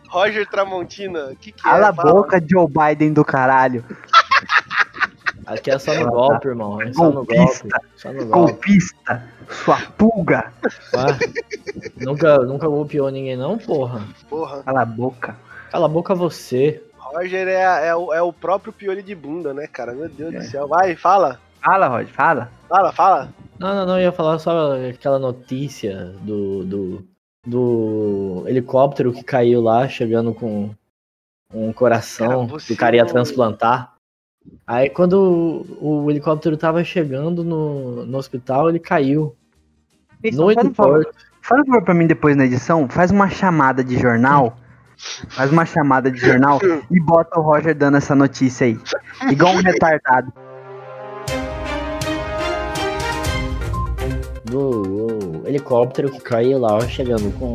[0.09, 1.89] Roger Tramontina, o que, que Cala é?
[1.89, 3.83] a boca, Joe Biden do caralho.
[5.45, 6.81] Aqui é só no golpe, irmão.
[6.81, 7.35] É só no golpe.
[7.35, 7.81] Golpista.
[7.95, 8.51] Só no golpe.
[8.53, 10.53] Golpista, sua pulga.
[10.95, 11.17] Ah,
[11.97, 14.01] nunca, nunca golpeou ninguém, não, porra.
[14.29, 14.63] Porra.
[14.63, 15.35] Cala a boca.
[15.71, 16.81] Cala a boca você.
[16.97, 19.93] Roger é, é, o, é o próprio piolho de bunda, né, cara?
[19.93, 20.39] Meu Deus É.
[20.39, 20.67] do céu.
[20.67, 21.39] Vai, fala.
[21.63, 22.49] Fala, Rod, fala.
[22.67, 23.29] Fala, fala.
[23.59, 27.03] Não, não, não, eu ia falar só aquela notícia do, do,
[27.45, 30.71] do helicóptero que caiu lá, chegando com
[31.53, 33.92] um coração Cara, você que o cara ia transplantar.
[34.65, 39.35] Aí quando o, o helicóptero tava chegando no, no hospital, ele caiu.
[40.23, 41.13] No um favor, heliporto.
[41.41, 44.57] faz um favor pra mim depois na edição, faz uma chamada de jornal.
[45.29, 48.79] Faz uma chamada de jornal e bota o Roger dando essa notícia aí.
[49.29, 50.31] Igual um retardado.
[54.53, 57.53] do o helicóptero que caiu lá, chegando com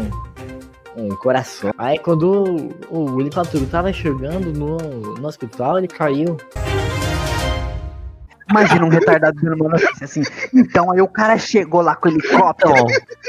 [0.97, 1.71] um coração.
[1.79, 4.77] Aí quando o, o helicóptero tava chegando no,
[5.17, 6.37] no hospital, ele caiu.
[8.51, 10.23] Imagina um retardado dando uma notícia assim.
[10.55, 12.73] Então, aí o cara chegou lá com o helicóptero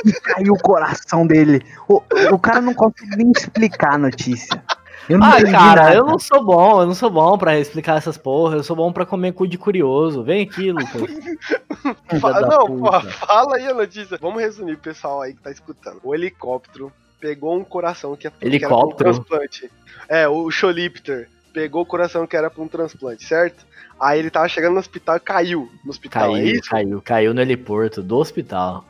[0.06, 1.62] e caiu o coração dele.
[1.88, 2.02] O,
[2.32, 4.64] o cara não consegue nem explicar a notícia.
[5.10, 5.96] Eu não Ah, entendi cara, nada.
[5.96, 8.94] eu não sou bom, eu não sou bom pra explicar essas porra, eu sou bom
[8.94, 10.24] pra comer cu de curioso.
[10.24, 11.02] Vem aqui, Lucas.
[12.08, 14.18] Filha Fa- da não, pô, fala aí a notícia.
[14.22, 16.00] Vamos resumir, pessoal aí que tá escutando.
[16.04, 19.14] O helicóptero pegou um coração que, é- que era pra um Helicóptero?
[19.14, 19.72] transplante.
[20.08, 23.66] É, o Cholipter pegou o coração que era pra um transplante, certo?
[24.00, 26.70] Aí ele tava chegando no hospital e caiu no hospital, é Caiu, isso?
[26.70, 28.86] caiu, caiu no heliporto do hospital.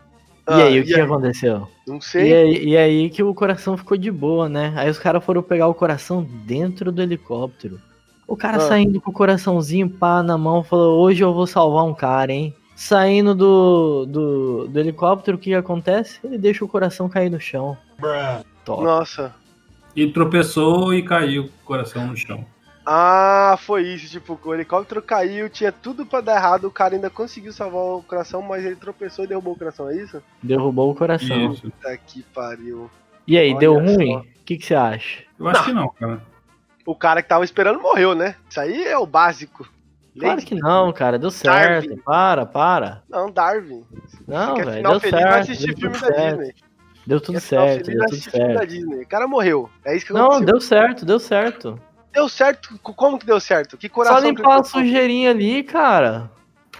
[0.45, 1.01] Ah, e aí, o e que aí?
[1.01, 1.67] aconteceu?
[1.87, 2.33] Não E sei.
[2.33, 4.73] aí, e aí que o coração ficou de boa, né?
[4.75, 7.79] Aí os caras foram pegar o coração dentro do helicóptero.
[8.27, 8.61] O cara Ah.
[8.61, 12.53] saindo com o coraçãozinho pá na mão, falou: Hoje eu vou salvar um cara, hein?
[12.75, 16.19] Saindo do, do, do helicóptero, o que, que acontece?
[16.23, 17.77] Ele deixa o coração cair no chão.
[18.63, 18.83] Top.
[18.83, 19.33] Nossa.
[19.95, 22.45] E tropeçou e caiu o coração no chão.
[22.91, 24.09] Ah, foi isso.
[24.09, 26.65] Tipo, o helicóptero caiu, tinha tudo pra dar errado.
[26.65, 29.95] O cara ainda conseguiu salvar o coração, mas ele tropeçou e derrubou o coração, é
[29.95, 30.23] isso?
[30.41, 31.51] Derrubou o coração.
[31.53, 31.71] Isso.
[31.81, 32.89] Tá que pariu.
[33.27, 34.15] E aí, Olha deu ruim?
[34.17, 35.23] O que, que você acha?
[35.37, 36.19] Eu acho que não, cara.
[36.83, 38.35] O cara que tava esperando morreu, né?
[38.49, 39.69] Isso aí é o básico.
[40.17, 41.19] Claro Lady- que não, cara.
[41.19, 41.85] Deu certo.
[41.89, 42.01] Darwin.
[42.01, 43.03] Para, para.
[43.07, 43.85] Não, Darwin.
[44.27, 44.81] Não, velho.
[44.89, 45.39] Deu feliz, vai certo.
[45.51, 46.37] assistir Deu filme tudo da certo.
[46.39, 46.55] Disney.
[47.05, 47.85] Deu tudo certo.
[47.85, 48.69] Deu vai tudo assistir filme da certo.
[48.71, 49.03] Disney.
[49.03, 49.69] O cara morreu.
[49.85, 50.45] É isso que Não, aconteceu.
[50.47, 51.79] deu certo, deu certo.
[52.11, 52.77] Deu certo?
[52.81, 53.77] Como que deu certo?
[53.77, 56.31] Que coração Só que limpar a sujeirinha ali, cara.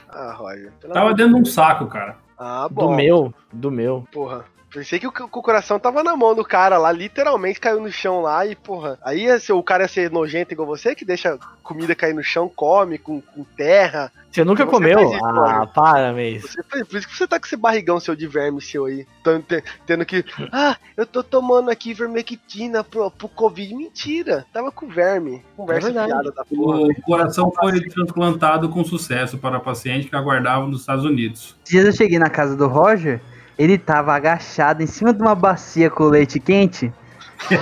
[0.07, 0.71] Ah, Roger.
[0.91, 2.17] Tava dentro de um saco, cara.
[2.37, 2.87] Ah, bom.
[2.87, 4.07] Do meu, do meu.
[4.11, 4.45] Porra.
[4.71, 7.91] Pensei que o, que o coração tava na mão do cara lá, literalmente caiu no
[7.91, 8.99] chão lá e, porra.
[9.03, 12.51] Aí ser- o cara ia ser nojento igual você, que deixa comida cair no chão,
[12.55, 14.11] come com, com terra.
[14.31, 14.99] Você nunca Você comeu?
[15.11, 15.73] isso, ah, Roger.
[15.73, 16.43] para, Meis.
[16.43, 19.07] Você, por isso que você tá com esse barrigão seu de verme seu aí.
[19.23, 20.23] Tando- te- Tendo que.
[20.51, 23.73] Ah, eu tô tomando aqui vermectina pro, pro Covid.
[23.75, 24.45] Mentira.
[24.53, 25.43] Tava com verme.
[25.57, 26.79] Conversa É fiada da porra.
[26.81, 31.55] O coração foi transplantado com sucesso para paciente que aguardava nos Estados Unidos.
[31.65, 33.19] Dias eu cheguei na casa do Roger,
[33.59, 36.91] ele tava agachado em cima de uma bacia com leite quente.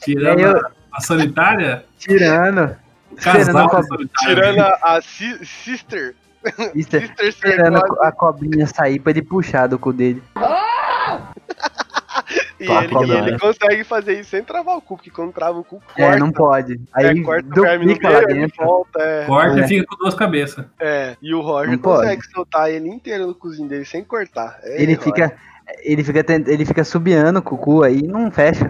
[0.00, 0.60] Tirando Eu-
[0.92, 2.76] a, sanitária, Tirando.
[3.22, 3.82] casal a, co-.
[4.20, 6.14] Tirando a, a si- sister.
[6.72, 7.98] Sister esperando Circle.
[8.02, 10.22] a, a cobrinha sair pra ele puxar do cu dele.
[12.58, 15.64] E ele, e ele consegue fazer isso sem travar o cu, porque quando trava o
[15.64, 16.02] cu, corta.
[16.02, 16.80] É, não pode.
[16.94, 19.24] Aí É, corta o verme no meio, volta, é.
[19.26, 19.64] Corta É.
[19.64, 20.64] e fica com duas cabeças.
[20.80, 22.02] É, e o Roger Não pode.
[22.02, 24.58] consegue soltar ele inteiro no cozinho dele sem cortar.
[24.62, 25.02] É, Ele Roger.
[25.04, 25.36] fica.
[25.82, 28.64] Ele fica, tent- ele fica subiando com o cu aí e não fecha.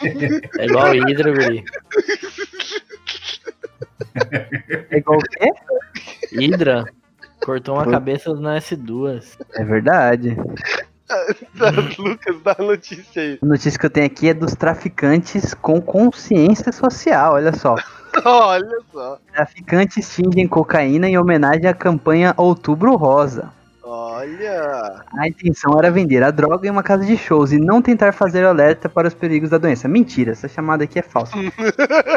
[0.60, 1.64] É igual o Hydra, Guri.
[4.90, 5.50] É igual o quê?
[6.32, 6.84] Hydra
[7.42, 7.92] cortou uma Foi.
[7.92, 9.38] cabeça na S2.
[9.54, 10.36] É verdade.
[11.98, 13.38] Lucas, dá a notícia aí.
[13.42, 17.34] A notícia que eu tenho aqui é dos traficantes com consciência social.
[17.34, 17.76] Olha só.
[18.24, 19.18] Olha só.
[19.32, 23.52] Traficantes fingem cocaína em homenagem à campanha Outubro Rosa.
[23.82, 25.04] Olha.
[25.16, 28.44] A intenção era vender a droga em uma casa de shows e não tentar fazer
[28.44, 29.86] alerta para os perigos da doença.
[29.86, 31.36] Mentira, essa chamada aqui é falsa.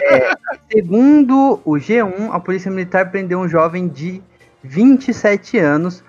[0.09, 0.31] É,
[0.71, 4.21] segundo o G1, a Polícia Militar prendeu um jovem de
[4.63, 6.01] 27 anos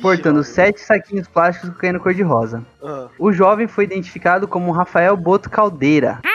[0.00, 2.62] portando Vixe, sete saquinhos plásticos com cocaína cor-de-rosa.
[2.82, 3.08] Ah.
[3.18, 6.20] O jovem foi identificado como Rafael Boto Caldeira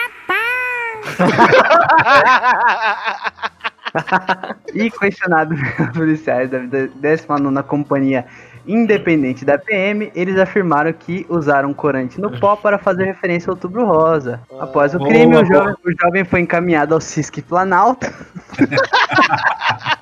[4.74, 8.26] e questionado pelos policiais da 19ª Companhia
[8.68, 13.84] Independente da PM, eles afirmaram que usaram corante no pó para fazer referência ao Outubro
[13.84, 14.40] Rosa.
[14.60, 15.46] Após o Boa, crime, o boa.
[15.46, 18.06] jovem, o jovem foi encaminhado ao CISC Planalto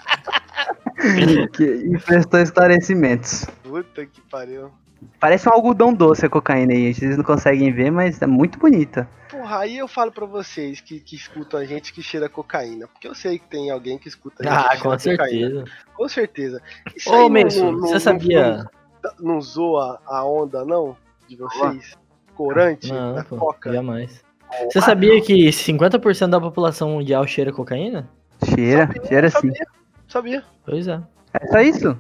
[1.59, 3.45] e prestou esclarecimentos.
[3.63, 4.71] Puta que pariu.
[5.19, 6.93] Parece um algodão doce a cocaína aí.
[6.93, 9.07] Vocês não conseguem ver, mas é muito bonita.
[9.29, 12.87] Porra, aí eu falo pra vocês que, que escutam a gente que cheira cocaína.
[12.87, 15.47] Porque eu sei que tem alguém que escuta a gente Ah, que com cheira cocaína.
[15.49, 15.65] certeza.
[15.95, 16.61] Com certeza.
[16.95, 18.57] Isso Ô, não- não- não- você não- sabia.
[19.03, 20.97] Não, não zoa a onda, não?
[21.29, 21.95] De vocês?
[22.33, 23.71] Corante Não, da pô, coca?
[23.73, 24.23] jamais.
[24.71, 28.09] Você sabia que 50% da população mundial cheira cocaína?
[28.45, 29.35] Cheira, cheira sim.
[29.51, 29.67] Sabia,
[30.07, 30.43] sabia.
[30.65, 31.01] Pois é.
[31.33, 31.97] É só isso?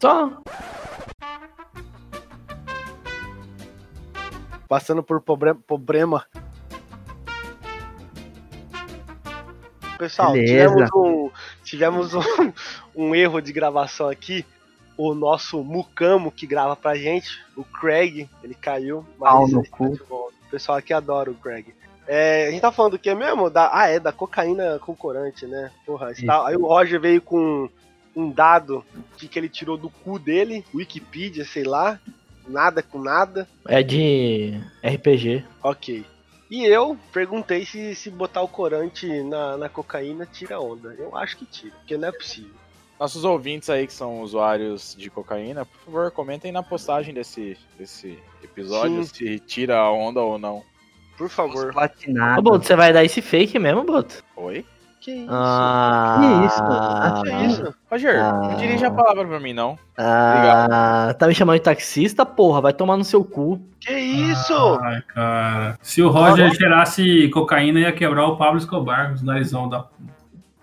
[0.00, 0.40] Só.
[4.68, 6.24] Passando por problema.
[9.98, 10.52] Pessoal, Beleza.
[10.54, 11.30] tivemos, um,
[11.62, 12.20] tivemos um,
[12.96, 14.46] um erro de gravação aqui.
[14.96, 19.04] O nosso Mucamo que grava pra gente, o Craig, ele caiu.
[19.18, 19.90] Pau Mas no ele tá cu.
[19.90, 20.34] de volta.
[20.46, 21.74] O pessoal aqui adora o Craig.
[22.12, 23.48] É, a gente tá falando do que mesmo?
[23.48, 25.70] Da, ah, é, da cocaína com corante, né?
[25.86, 27.68] Porra, está- aí o Roger veio com
[28.16, 28.84] um dado
[29.16, 32.00] que, que ele tirou do cu dele, Wikipedia, sei lá.
[32.48, 33.46] Nada com nada.
[33.68, 35.44] É de RPG.
[35.62, 36.04] Ok.
[36.50, 40.92] E eu perguntei se, se botar o corante na, na cocaína tira onda.
[40.98, 42.50] Eu acho que tira, porque não é possível.
[42.98, 48.18] Nossos ouvintes aí que são usuários de cocaína, por favor, comentem na postagem desse, desse
[48.42, 49.14] episódio Sim.
[49.14, 50.64] se tira a onda ou não.
[51.20, 51.70] Por favor.
[51.72, 52.40] Platinado.
[52.40, 54.24] Ô, Boto, você vai dar esse fake mesmo, Boto?
[54.36, 54.64] Oi?
[55.02, 55.28] Que isso?
[55.30, 57.22] Ah, isso?
[57.22, 57.74] que isso?
[57.90, 58.32] Roger, Ah.
[58.32, 59.78] não dirige a palavra pra mim, não.
[59.98, 62.60] Ah, tá me chamando de taxista, porra?
[62.62, 63.60] Vai tomar no seu cu.
[63.80, 64.78] Que isso?
[64.82, 65.78] Ai, cara.
[65.82, 69.84] Se o Roger cheirasse cocaína, ia quebrar o Pablo Escobar, os narizão da...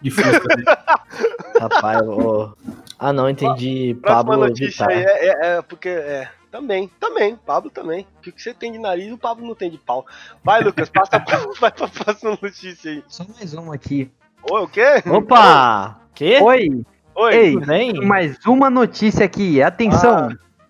[0.01, 0.65] de fusca dele.
[1.61, 2.53] Rapaz, ô.
[2.99, 3.95] Ah, não, entendi.
[4.01, 6.27] Próxima Pablo notícia aí é, é- é porque é.
[6.57, 8.07] Também, também, Pablo também.
[8.17, 10.05] O que que você tem de nariz, o Pablo não tem de pau.
[10.43, 13.03] Vai, Lucas, passa pra, vai pra próxima notícia aí.
[13.07, 14.09] Só mais uma aqui.
[14.49, 15.03] Oi, o quê?
[15.05, 15.99] Opa!
[16.15, 16.39] Quê?
[16.41, 17.35] Oi, Oi.
[17.35, 17.93] ei, Tudo bem?
[18.05, 19.61] mais uma notícia aqui.
[19.61, 20.29] Atenção.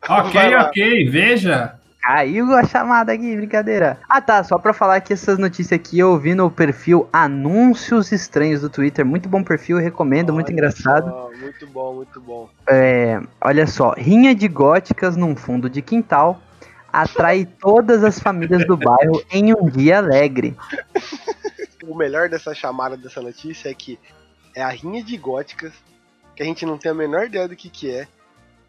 [0.09, 0.63] ok, Vai lá.
[0.65, 1.76] ok, veja.
[2.07, 3.99] Caiu a chamada aqui, brincadeira.
[4.07, 8.61] Ah tá, só pra falar que essas notícias aqui eu vi no perfil Anúncios Estranhos
[8.61, 9.05] do Twitter.
[9.05, 11.09] Muito bom perfil, recomendo, muito Olha engraçado.
[11.09, 12.49] só, muito bom, muito bom.
[12.65, 16.41] É, olha só, rinha de góticas num fundo de quintal
[16.93, 20.55] atrai todas as famílias do bairro em um dia alegre.
[21.83, 23.99] O melhor dessa chamada dessa notícia é que
[24.55, 25.73] é a rinha de góticas,
[26.37, 28.07] que a gente não tem a menor ideia do que que é,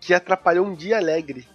[0.01, 1.47] que atrapalhou um dia alegre.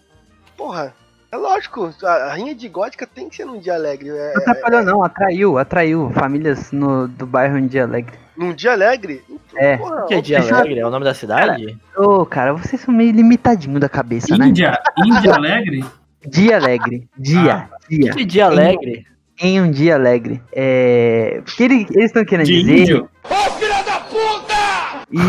[0.55, 0.95] Porra,
[1.33, 4.09] é lógico, a a rinha de gótica tem que ser num dia alegre.
[4.09, 8.13] É, Não atrapalhou não, atraiu, atraiu famílias no, do bairro em um dia alegre.
[8.37, 9.23] num dia alegre?
[9.55, 9.77] É.
[9.77, 10.79] Porra, O que é dia alegre?
[10.79, 11.77] É o nome da cidade?
[11.97, 14.47] Ô, cara, vocês são meio limitadinho da cabeça, né?
[14.47, 15.85] Índia, Índia Alegre?
[16.25, 18.11] Dia alegre, dia, dia.
[18.11, 19.05] Que dia alegre?
[19.39, 20.41] Em um dia alegre.
[20.53, 21.39] É.
[21.41, 22.77] O que ele- eles estão querendo De dizer?
[22.79, 23.09] índio?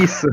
[0.02, 0.26] Isso.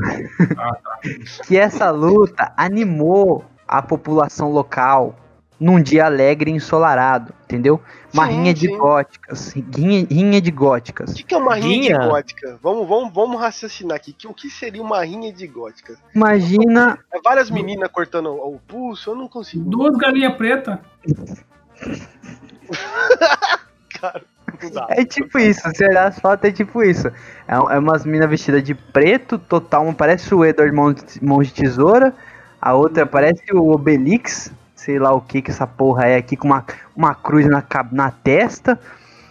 [0.56, 0.98] Ah, tá.
[1.46, 5.16] que essa luta animou a população local
[5.62, 7.80] num dia alegre e ensolarado, entendeu?
[8.12, 8.76] Uma Sim, rinha de sim.
[8.76, 9.52] góticas.
[9.52, 11.14] Rinha, rinha de O góticas.
[11.14, 11.98] que, que é uma rinha, Rinha?
[12.00, 12.58] de gótica?
[12.62, 14.12] Vamos, vamos, vamos raciocinar aqui.
[14.12, 15.98] Que, o que seria uma rinha de góticas?
[16.14, 16.98] Imagina.
[17.12, 19.10] É várias meninas cortando o pulso?
[19.10, 19.68] Eu não consigo.
[19.68, 20.78] Duas galinhas pretas.
[24.00, 24.22] Cara.
[24.90, 27.08] É tipo isso, se olhar as fotos é tipo isso.
[27.48, 30.72] É, é umas minas vestidas de preto, total, uma parece o Edward
[31.04, 32.14] de, Mão de Tesoura,
[32.60, 36.48] a outra parece o Obelix, sei lá o que que essa porra é aqui, com
[36.48, 36.64] uma,
[36.94, 38.78] uma cruz na, na testa,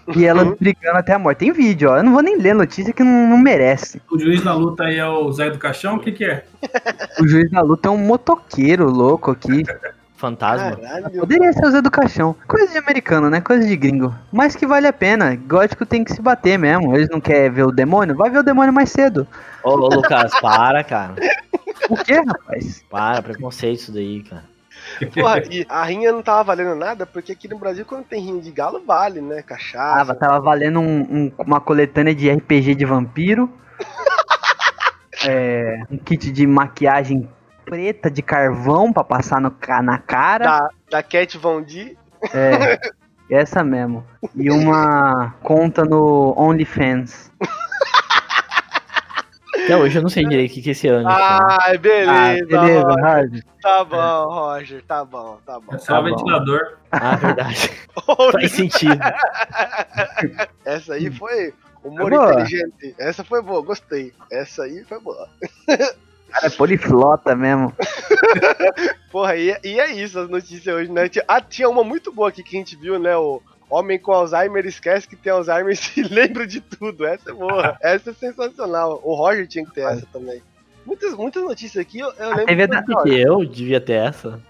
[0.07, 0.55] e Uhum.
[0.59, 1.39] brigando até a morte.
[1.39, 4.01] Tem vídeo, ó, eu não vou nem ler notícia que não, não merece.
[4.09, 6.45] O juiz da luta aí é o Zé do Caixão, o que que é?
[7.19, 9.63] O juiz da luta é um motoqueiro louco aqui.
[10.15, 10.75] Fantasma.
[10.75, 11.19] Caralho.
[11.19, 12.35] Poderia ser o Zé do Caixão.
[12.47, 13.41] Coisa de americano, né?
[13.41, 14.13] Coisa de gringo.
[14.31, 15.35] Mas que vale a pena.
[15.35, 16.95] Gótico tem que se bater mesmo.
[16.95, 18.15] Eles não querem ver o demônio?
[18.15, 19.27] Vai ver o demônio mais cedo.
[19.63, 21.15] Ô, ô, Lucas, para, cara.
[21.89, 22.85] O que, rapaz?
[22.87, 24.50] Para, preconceito isso daí, cara.
[25.13, 28.41] Porra, e a rinha não tava valendo nada, porque aqui no Brasil, quando tem rinha
[28.41, 29.41] de galo, vale, né?
[29.41, 29.97] Cachaça.
[29.97, 33.49] Tava, tava valendo um- um- uma coletânea de RPG de vampiro.
[35.23, 37.29] É, um kit de maquiagem
[37.63, 40.43] preta de carvão pra passar no, na cara.
[40.45, 41.95] Da, da Cat Von D.
[42.33, 42.79] É,
[43.29, 44.03] essa mesmo.
[44.35, 47.31] E uma conta no OnlyFans.
[49.63, 51.07] Até hoje eu não sei direito o que, que é esse ano.
[51.09, 52.11] Ai, beleza.
[52.11, 53.03] Ah, beleza, Roger.
[53.03, 53.41] Hard.
[53.61, 54.83] Tá bom, Roger.
[54.83, 55.75] Tá bom, tá bom.
[55.75, 56.77] É só o ventilador.
[56.91, 57.71] Ah, verdade.
[58.31, 58.99] Faz sentido.
[60.65, 62.95] Essa aí foi humor inteligente.
[62.97, 64.13] Essa foi boa, gostei.
[64.31, 65.27] Essa aí foi boa.
[66.31, 67.73] Cara, é poliflota mesmo.
[69.11, 71.09] Porra, e, e é isso as notícias hoje, né?
[71.27, 73.15] Ah, tinha uma muito boa aqui que a gente viu, né?
[73.17, 77.05] O Homem com Alzheimer esquece que tem Alzheimer e se lembra de tudo.
[77.05, 77.77] Essa é boa.
[77.81, 78.99] Essa é sensacional.
[79.03, 80.41] O Roger tinha que ter essa também.
[80.85, 82.45] Muitas, muitas notícias aqui, eu, eu lembro.
[82.47, 84.41] Que- da- que eu devia ter essa?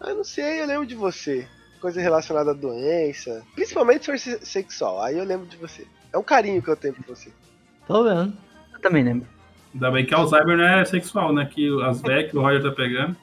[0.00, 1.46] Ah, não sei, eu lembro de você.
[1.80, 3.42] Coisa relacionada à doença.
[3.54, 5.02] Principalmente se for se- sexual.
[5.02, 5.86] Aí eu lembro de você.
[6.12, 7.30] É um carinho que eu tenho por você.
[7.86, 8.32] Tô vendo.
[8.74, 9.26] Eu também lembro.
[9.72, 11.44] Ainda bem que Alzheimer não é sexual, né?
[11.50, 13.16] Que as que o Roger tá pegando.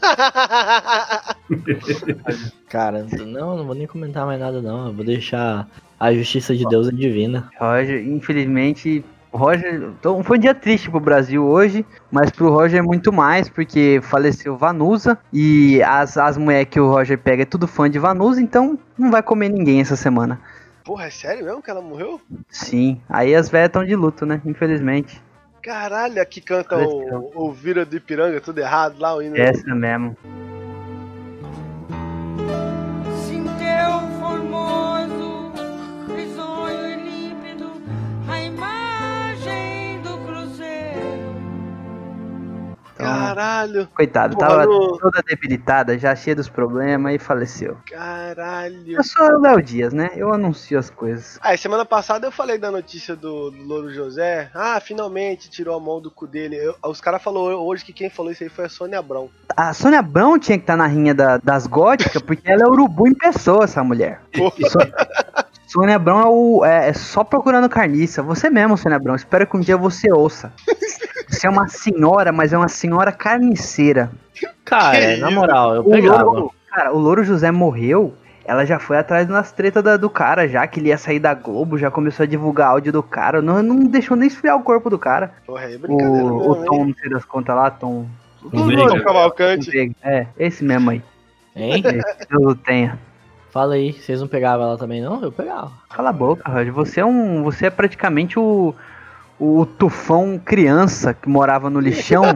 [2.68, 4.88] Cara, não, não vou nem comentar mais nada não.
[4.88, 5.68] Eu vou deixar
[5.98, 7.50] a justiça de Deus é divina.
[7.58, 9.90] Roger, infelizmente, o Roger.
[9.98, 14.00] Então, foi um dia triste pro Brasil hoje, mas pro Roger é muito mais, porque
[14.02, 18.40] faleceu Vanusa e as, as mulheres que o Roger pega é tudo fã de Vanusa,
[18.40, 20.40] então não vai comer ninguém essa semana.
[20.84, 22.20] Porra, é sério mesmo que ela morreu?
[22.50, 24.40] Sim, aí as velhas estão de luto, né?
[24.44, 25.22] Infelizmente.
[25.62, 29.36] Caralho, aqui canta o, o Vira do Ipiranga, tudo errado lá, o hino.
[29.38, 30.16] Essa mesmo.
[43.02, 47.76] Caralho, Coitado, Porra, tava no- toda debilitada, já cheia dos problemas e faleceu.
[47.90, 48.96] caralho.
[48.96, 50.10] Eu sou o Léo Dias, né?
[50.16, 51.38] Eu anuncio as coisas.
[51.42, 54.50] Ah, semana passada eu falei da notícia do, do Louro José.
[54.54, 56.56] Ah, finalmente tirou a mão do cu dele.
[56.56, 59.30] Eu- os caras falaram hoje que quem falou isso aí foi a Sônia Abrão.
[59.56, 63.06] A Sônia Abrão tinha que estar na rinha da- das góticas, porque ela é urubu
[63.06, 64.20] em pessoa, essa mulher.
[64.68, 64.78] Sô-
[65.66, 68.22] Sônia Abrão é, o- é- é só procurando carniça.
[68.22, 69.14] Você mesmo, Sônia Abrão.
[69.14, 70.52] Espero que um dia você ouça.
[71.32, 74.10] Você é uma senhora, mas é uma senhora carniceira.
[74.64, 76.22] Cara, Que na moral, eu O pegava.
[76.22, 78.14] Louro, cara, o Louro José morreu.
[78.44, 81.32] Ela já foi atrás das tretas da- do cara, já que ele ia sair da
[81.32, 83.40] Globo, já começou a divulgar áudio do cara.
[83.40, 85.32] Não, não deixou nem esfriar o corpo do cara.
[85.46, 86.24] Porra, aí é brincadeira.
[86.24, 88.06] O, o Tom, não sei das contas lá, Tom.
[88.42, 88.50] O.
[88.50, 89.94] Tom Cavalcante.
[90.02, 91.02] É, esse mesmo aí.
[91.54, 91.82] Hein?
[92.28, 92.98] Deus o tenha.
[93.52, 95.22] Fala aí, vocês não pegavam ela também não?
[95.22, 95.70] Eu pegava.
[95.90, 96.72] Cala a boca, Roger.
[96.72, 97.42] Você é um.
[97.44, 98.74] Você é praticamente o.
[99.44, 102.22] O tufão criança que morava no lixão.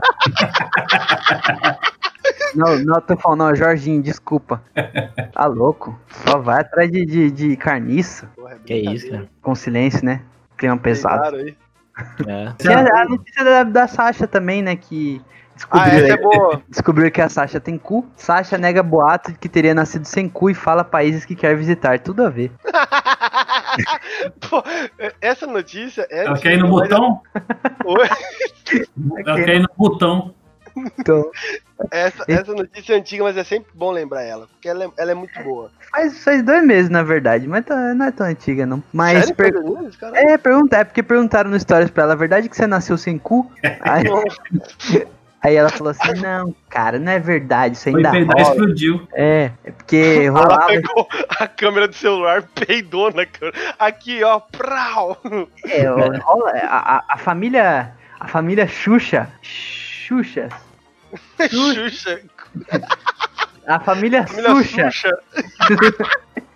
[2.52, 4.60] não, não, tufão, não, Jorginho, desculpa.
[5.32, 5.96] Tá louco.
[6.26, 8.28] Só vai atrás de, de, de carniça.
[8.34, 9.28] Porra, é Que isso, cara.
[9.40, 10.22] Com silêncio, né?
[10.56, 11.20] Clima pesado.
[11.20, 11.56] Claro aí.
[12.26, 12.52] É.
[12.58, 14.74] Tem a, a notícia da, da Sasha também, né?
[14.74, 15.22] Que
[15.70, 16.62] Ah, descobriu, essa é boa.
[16.68, 18.04] descobriu que a Sasha tem cu.
[18.16, 22.00] Sasha nega boato de que teria nascido sem cu e fala países que quer visitar.
[22.00, 22.50] Tudo a ver.
[24.48, 24.62] Pô,
[25.20, 26.24] essa notícia é.
[26.24, 27.20] Ela quer ir no botão?
[27.84, 28.08] Oi?
[29.24, 30.34] Ela quer ir no botão.
[30.98, 31.30] Então,
[31.90, 34.46] Essa, essa notícia é antiga, mas é sempre bom lembrar ela.
[34.46, 35.70] Porque ela é, ela é muito boa.
[35.90, 38.82] faz, faz dois meses, na verdade, mas tá- não é tão antiga, não.
[38.92, 39.24] Mas.
[39.24, 39.34] Sério?
[39.34, 39.54] per-?
[40.14, 42.98] É, pergunta, é porque perguntaram no Stories pra ela, a verdade é que você nasceu
[42.98, 43.50] sem cu?
[43.80, 44.04] Aí,
[45.46, 48.50] aí ela falou assim, não, cara, não é verdade, isso Foi ainda peidar rola.
[48.50, 49.08] explodiu.
[49.12, 50.66] É, é porque Ela rolava.
[50.66, 53.56] pegou a câmera do celular, peidou na câmera.
[53.78, 55.16] Aqui, ó, prau!
[55.64, 55.86] É,
[56.18, 57.92] rola a, a- a família.
[58.18, 59.28] A família Xuxa.
[59.42, 60.48] Xuxa.
[61.50, 62.20] Xuxa.
[63.66, 64.90] A família, Família Xuxa.
[64.90, 65.18] Xuxa.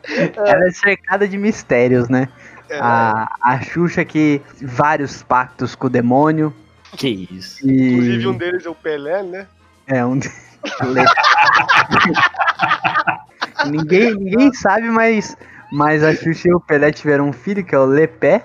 [0.37, 2.29] Ela é cercada de mistérios, né?
[2.69, 6.55] É, A, a Xuxa que vários pactos com o demônio.
[6.97, 7.69] Que isso.
[7.69, 7.93] E...
[7.93, 9.47] Inclusive um deles é o Pelé, né?
[9.87, 10.19] É, um.
[13.71, 15.37] ninguém, ninguém sabe, mas,
[15.73, 18.45] mas a Xuxa e o Pelé tiveram um filho, que é o Lepé.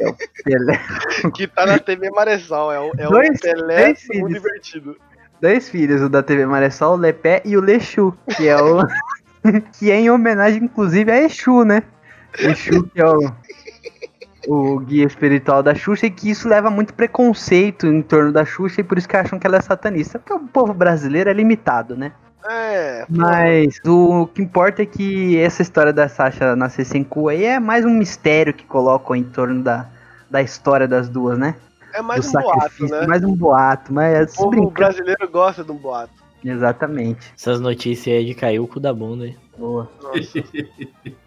[0.00, 0.80] é o Pelé.
[1.34, 2.72] Que tá na TV Maressal.
[2.72, 4.32] É o, é Dois- o Pelé dois muito filhos.
[4.32, 4.96] divertido.
[5.40, 8.80] Dois filhos, o da TV Maressol, o Lepé e o Lexu, que é o.
[9.78, 11.82] que é em homenagem, inclusive, a Exu, né?
[12.36, 13.30] Exu, que é o.
[14.48, 18.80] O guia espiritual da Xuxa, e que isso leva muito preconceito em torno da Xuxa,
[18.80, 20.18] e por isso que acham que ela é satanista.
[20.18, 22.12] Porque o povo brasileiro é limitado, né?
[22.48, 27.44] É, Mas o que importa é que essa história da Sasha nascer sem cu aí
[27.44, 29.86] é mais um mistério que colocam em torno da,
[30.30, 31.54] da história das duas, né?
[31.92, 33.06] é mais Do um boato, né?
[33.06, 36.12] Mais um boato, mas O povo brinca- brasileiro gosta de um boato.
[36.44, 37.32] Exatamente.
[37.36, 39.36] Essas notícias aí de cair o cu da bunda, hein?
[39.58, 39.90] Boa.
[40.02, 40.42] Nossa.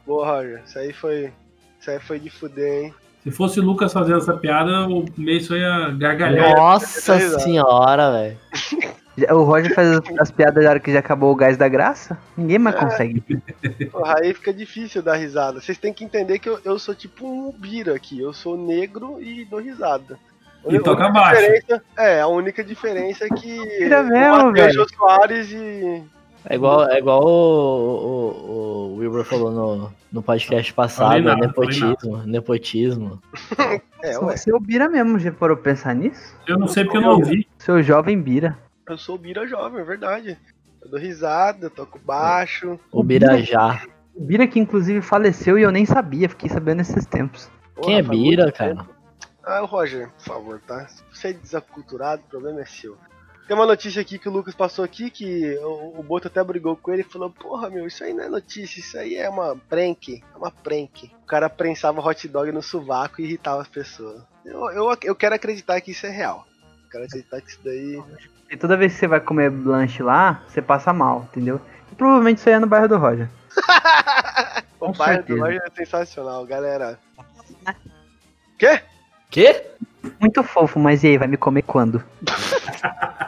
[0.08, 0.62] Boa, Roger.
[0.66, 1.32] Isso aí foi.
[1.80, 2.94] Isso aí foi de fuder, hein?
[3.24, 6.56] Se fosse o Lucas fazendo essa piada, o meio só ia gargalhar.
[6.56, 8.38] Nossa senhora, velho.
[9.30, 12.18] O Roger faz as, as piadas na hora que já acabou o gás da graça.
[12.36, 13.22] Ninguém mais consegue.
[13.92, 15.60] Porra, aí fica difícil dar risada.
[15.60, 18.20] Vocês têm que entender que eu, eu sou tipo um bira aqui.
[18.20, 20.18] Eu sou negro e dou risada.
[20.66, 21.42] A E toca baixo.
[21.98, 24.74] É, a única diferença é que Vira o mesmo, Matheus velho.
[24.74, 26.04] Jô Soares e.
[26.46, 32.18] É igual, é igual o, o, o Wilbur falou no, no podcast passado, nada, nepotismo,
[32.26, 33.22] nepotismo.
[34.04, 34.34] É, ué.
[34.48, 36.36] É o Bira mesmo, já parou pra pensar nisso?
[36.48, 37.48] Eu não sei porque eu não ouvi.
[37.60, 38.58] Seu jovem Bira.
[38.90, 40.38] Eu sou o Bira jovem, é verdade.
[40.82, 42.80] Eu dou risada, toco baixo.
[42.92, 43.84] O Birajá.
[44.16, 47.48] O Bira que inclusive faleceu e eu nem sabia, fiquei sabendo nesses tempos.
[47.84, 48.76] Quem é Porra, faz Bira, cara?
[48.76, 48.90] tempo.
[49.44, 50.88] Ah, o Roger, por favor, tá?
[50.88, 52.98] Se você é desaculturado, o problema é seu.
[53.48, 56.76] Tem uma notícia aqui que o Lucas passou aqui, que o, o Boto até brigou
[56.76, 59.58] com ele e falou, porra, meu, isso aí não é notícia, isso aí é uma
[59.70, 61.12] prank, é uma prank.
[61.24, 64.22] O cara prensava hot dog no sovaco e irritava as pessoas.
[64.46, 66.48] Eu, eu, eu quero acreditar que isso é real.
[66.86, 68.02] Eu quero acreditar que isso daí...
[68.50, 71.60] E toda vez que você vai comer lanche lá, você passa mal, entendeu?
[71.92, 73.30] E provavelmente isso aí é no bairro do Roger.
[74.80, 75.40] o Com bairro do certeza.
[75.40, 77.00] Roger é sensacional, galera.
[78.58, 78.82] Quê?
[79.30, 79.66] Quê?
[80.20, 82.04] Muito fofo, mas e aí, vai me comer quando?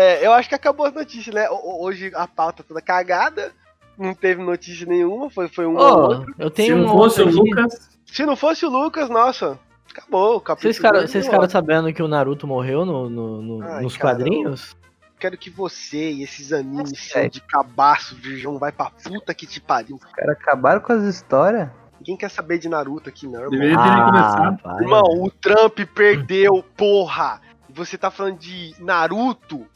[0.00, 1.48] É, eu acho que acabou as notícias, né?
[1.50, 3.52] Ho- ho- Hoje a pauta toda cagada,
[3.98, 6.34] não teve notícia nenhuma, foi, foi um ou Ô, outro.
[6.38, 7.28] eu Se tenho não um fosse o.
[7.28, 9.58] Lucas, Se não fosse o Lucas, nossa,
[9.90, 10.72] acabou o capítulo.
[11.08, 14.76] Vocês ficaram, sabendo que o Naruto morreu no, no- no- Ai, nos cara, quadrinhos?
[15.18, 17.28] Quero que você e esses animes É.
[17.28, 19.96] de cabaço, virgão, vai pra puta que te pariu.
[19.96, 21.68] Os caras acabaram com as histórias.
[21.98, 24.58] Ninguém quer saber de Naruto aqui, não, irmão.
[24.62, 24.80] vai.
[24.80, 27.40] Irmão, o Trump perdeu, porra!
[27.68, 29.66] Você tá falando de Naruto?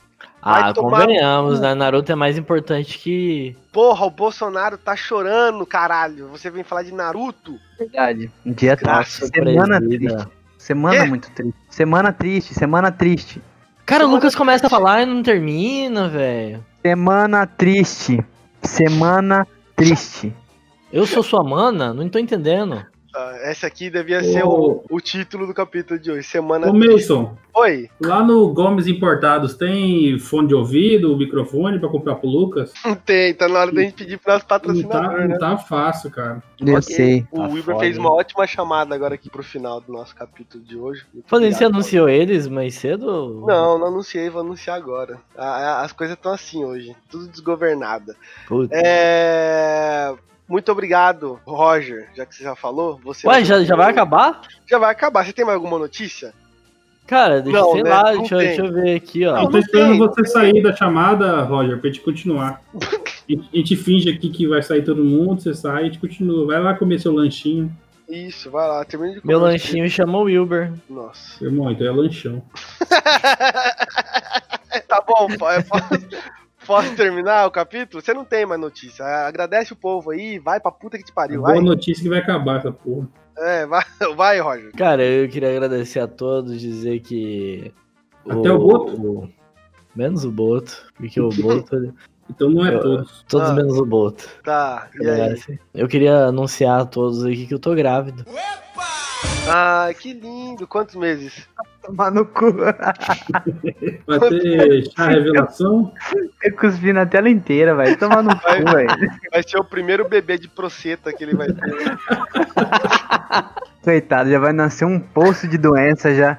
[0.43, 1.75] Vai Ah, tomar convenhamos, né?
[1.75, 3.57] Naruto é mais importante que.
[3.73, 6.29] Porra, o Bolsonaro tá chorando, caralho.
[6.29, 7.59] Você vem falar de Naruto?
[7.79, 8.31] Verdade.
[8.45, 9.27] Um dia triste.
[9.27, 10.15] Semana presida.
[10.17, 10.29] triste.
[10.59, 11.09] Semana Quê?
[11.09, 11.55] muito triste.
[11.69, 13.43] Semana triste, semana triste.
[13.85, 16.65] Cara, o Semana Lucas começa a falar e não termina, velho.
[16.83, 18.25] Semana triste.
[18.63, 20.33] Semana triste.
[20.93, 21.93] Eu sou sua mana?
[21.93, 22.85] Não tô entendendo.
[23.15, 24.23] Ah, essa aqui devia Ô.
[24.25, 26.27] ser o, o título do capítulo de hoje.
[26.27, 26.69] Semana.
[26.71, 27.91] Ô, Mason, Oi.
[28.01, 32.73] lá no Gomes Importados tem fone de ouvido, microfone pra comprar pro Lucas?
[32.85, 35.29] Não tem, tá na hora da gente pedir pro nosso Não tá, patrocinador, né?
[35.29, 36.43] não tá fácil, cara.
[36.59, 37.27] Eu Ok, sei.
[37.31, 40.77] O Tá Wilber fez uma ótima chamada agora aqui pro final do nosso capítulo de
[40.79, 41.05] hoje.
[41.15, 41.25] Isso,
[41.59, 43.45] você anunciou eles mais cedo?
[43.47, 45.19] Não, não anunciei, vou anunciar agora.
[45.37, 48.17] A- a- As coisas estão assim hoje, tudo desgovernada.
[48.47, 48.75] Puta.
[48.75, 50.15] É.
[50.53, 53.01] Muito obrigado, Roger, já que você já falou.
[53.03, 54.43] Você Ué, já, já vai acabar?
[54.69, 55.25] Já vai acabar.
[55.25, 56.35] Você tem mais alguma notícia?
[57.07, 57.89] Cara, deixa, Não, sei né?
[57.89, 59.35] lá, deixa, deixa eu ver aqui, ó.
[59.35, 62.61] Não, Eu tô esperando você sair da chamada, Roger, pra gente continuar.
[62.75, 62.79] A
[63.27, 66.47] gente- a gente finge aqui que vai sair todo mundo, você sai, a gente continua.
[66.47, 67.75] Vai lá comer seu lanchinho.
[68.07, 69.33] Isso, vai lá, termina de comer.
[69.33, 70.71] Meu lanchinho chama o Wilber.
[70.91, 71.43] Nossa.
[71.43, 72.43] Irmão, então é lanchão.
[74.87, 75.65] tá bom, é,
[76.67, 78.03] posso, terminar o capítulo?
[78.03, 79.05] Você não tem mais notícia.
[79.05, 81.41] Agradece o povo aí, vai pra puta que te pariu.
[81.41, 83.09] Boa Vai, notícia que vai acabar essa porra.
[83.39, 83.85] é, vai,
[84.17, 84.73] vai, Roger.
[84.73, 87.73] Cara, eu queria agradecer a todos, dizer que.
[88.29, 89.03] Até o Boto?
[89.03, 89.29] o-
[89.95, 91.95] Menos o Boto, porque o Boto.
[92.31, 93.25] Então não é Eu- todos.
[93.29, 93.53] todos Ah.
[93.55, 94.27] menos o Boto.
[94.43, 95.59] Tá, e aí?
[95.75, 98.25] Eu queria anunciar a todos aqui que eu tô grávido.
[99.49, 100.67] Ah, que lindo.
[100.67, 101.47] Quantos meses?
[101.83, 102.53] Tomar no cu.
[104.07, 105.93] Vai ter chá revelação.
[106.43, 107.99] Eu cuspi na tela inteira, velho.
[107.99, 108.63] Tomar no Vai.
[108.63, 108.89] cu, velho.
[109.33, 111.99] Vai ser o primeiro bebê de proceta que ele vai ter.
[113.83, 116.39] Coitado, já vai nascer um poço de doença já.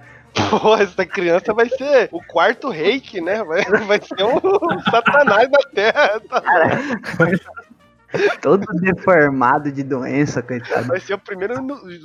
[0.50, 3.44] Pô, essa criança vai ser o quarto reiki, né?
[3.44, 6.22] Vai, vai ser um, um satanás da terra.
[6.30, 6.42] Tá?
[8.42, 10.88] Todo deformado de doença, coitado.
[10.88, 11.56] Vai ser o primeiro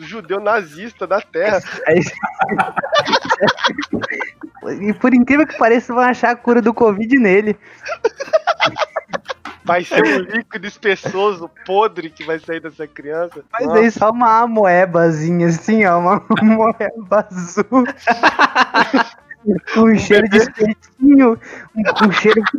[0.00, 1.60] judeu nazista da terra.
[4.80, 7.56] E por incrível que pareça, vão achar a cura do Covid nele.
[9.64, 13.44] Vai ser um líquido espeçoso, podre que vai sair dessa criança.
[13.52, 15.98] Mas Nossa, aí só uma amoebazinha assim, ó.
[15.98, 17.84] Uma amoeba azul.
[19.74, 21.38] com cheiro de espetinho.
[21.76, 22.42] Um, com cheiro.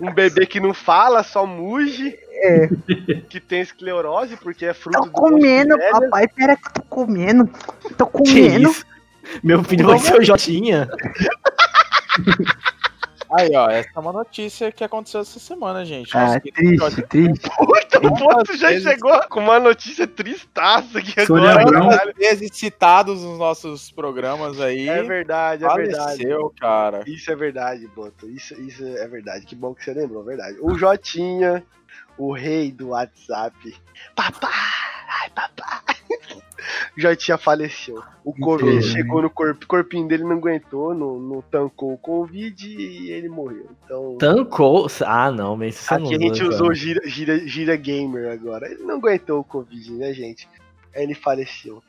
[0.00, 2.16] um bebê que não fala, só muge.
[2.40, 2.68] É.
[3.28, 5.90] Que tem esclerose, porque é fruto Tô do comendo, de velha.
[6.00, 6.28] papai.
[6.28, 7.50] Pera que eu tô comendo.
[7.96, 8.70] Tô Que comendo.
[8.70, 8.86] isso?
[9.42, 10.88] Meu filho vai ser o Jotinha.
[13.38, 16.16] Aí, ó, essa é uma notícia que aconteceu essa semana, gente.
[16.16, 17.50] Ah, Nossa, triste, triste.
[17.56, 21.80] Puta, o Boto já vezes- chegou com uma notícia tristaça aqui Sônia agora.
[21.88, 22.14] Caralho.
[22.16, 24.88] vezes citados nos nossos programas aí.
[24.88, 26.02] É verdade, é verdade.
[26.04, 27.02] faleceu, cara.
[27.06, 28.28] Isso é verdade, Boto.
[28.28, 29.46] Isso, isso é verdade.
[29.46, 30.56] Que bom que você lembrou, verdade.
[30.60, 31.62] O Jotinha,
[32.16, 33.54] o rei do WhatsApp.
[34.14, 34.50] Papai!
[35.22, 35.96] Ai, papai!
[36.96, 38.02] Jotinha faleceu.
[38.24, 38.92] O Covid Infelizmente.
[38.96, 43.28] chegou no corpo, o corpinho dele não aguentou, não, não tancou o Covid e ele
[43.28, 43.66] morreu.
[43.84, 44.16] Então.
[44.18, 44.86] Tancou.
[45.06, 46.54] Ah, não, mas isso você Aqui a não gente usa.
[46.54, 48.70] usou gira, gira, gira gamer agora.
[48.70, 50.48] Ele não aguentou o Covid, né, gente?
[50.94, 51.82] Aí ele faleceu.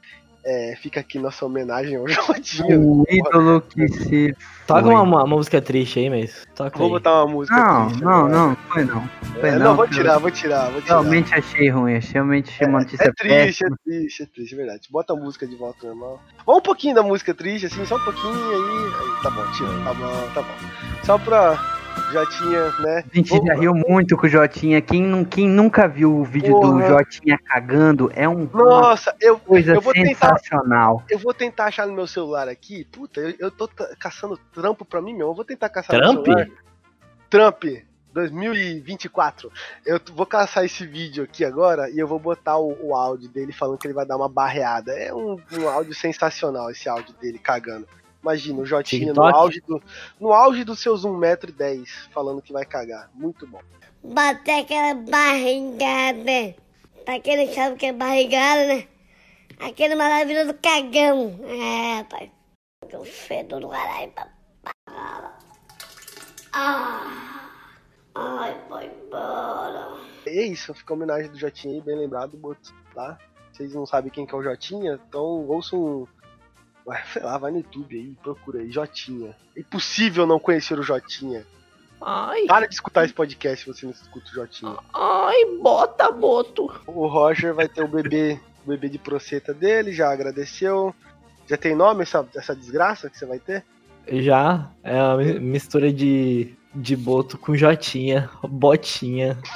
[0.52, 2.80] É, fica aqui nossa homenagem ao Jotinha.
[2.80, 4.36] O ídolo que se.
[4.66, 6.44] Toca uma, uma música triste aí, mas.
[6.56, 6.94] Toca Vou aí.
[6.94, 8.34] botar uma música Não, triste não, agora.
[8.34, 9.10] não, foi não.
[9.40, 11.02] Foi É, não, não, vou tirar, vou tirar, vou tirar.
[11.02, 14.58] Realmente achei ruim, achei realmente achei uma notícia É triste, é triste, é triste, é
[14.58, 14.88] verdade.
[14.90, 16.20] Bota a música de volta normal.
[16.44, 18.94] Vamos um pouquinho da música triste, assim, só um pouquinho aí.
[18.96, 21.04] aí tá bom, tira, tá bom, tá bom.
[21.04, 21.79] Só pra
[22.12, 23.04] Jotinha, né?
[23.12, 24.82] A gente Vou- já riu muito com o Jotinha.
[24.82, 26.88] Quem, quem nunca viu o vídeo do Porra.
[26.88, 31.04] Jotinha cagando é um, Nossa, eu, coisa eu vou tentar- sensacional.
[31.10, 32.86] eu vou tentar achar no meu celular aqui.
[32.86, 33.70] Puta, eu, eu tô
[34.00, 35.32] caçando trampo pra mim mesmo.
[35.32, 36.26] Eu vou tentar caçar no Trump?
[36.26, 36.48] celular.
[37.30, 37.64] Trump
[38.12, 39.52] 2024.
[39.86, 43.52] Eu vou caçar esse vídeo aqui agora e eu vou botar o, o áudio dele
[43.54, 44.92] falando que ele vai dar uma barreada.
[44.94, 47.88] É um, um áudio sensacional esse áudio dele cagando.
[48.22, 49.82] Imagina, o Jotinha no auge, do,
[50.20, 53.10] no auge dos seus 1,10m falando que vai cagar.
[53.14, 53.62] Muito bom.
[54.04, 56.56] bater aquela barrigada.
[57.06, 58.88] Pra quem não sabe o que é barrigada, né?
[59.60, 61.40] Aquele maravilhoso cagão.
[61.44, 62.30] É, rapaz.
[62.94, 64.12] Um fedor do caralho.
[66.54, 67.50] Ah.
[68.16, 69.98] Ai, vai embora.
[70.26, 73.18] E é isso, fica a homenagem do Jotinha aí, bem lembrado, Boto, tá?
[73.52, 76.08] Vocês não sabem quem que é o Jotinha, então ouçam.
[76.90, 79.36] Vai, sei lá, vai no YouTube aí, procura aí, Jotinha.
[79.56, 81.46] É impossível não conhecer o Jotinha.
[82.02, 84.76] Ai, Para de escutar esse podcast se você não escuta o Jotinha.
[84.94, 86.72] ai, bota, boto.
[86.88, 90.96] O Roger vai ter o bebê, o bebê de proceta dele, já agradeceu.
[91.46, 93.66] Já tem nome essa, essa desgraça que você vai ter?
[94.08, 99.38] Já é uma mi- mistura de, de boto com jotinha, botinha.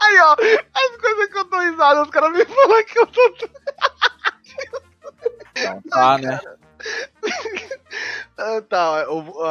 [0.00, 0.32] Aí, ó,
[0.74, 3.30] as coisas que eu tô risado, os caras me falam que eu tô.
[5.60, 6.40] Então, tá, né?
[8.36, 9.04] Ah, tá,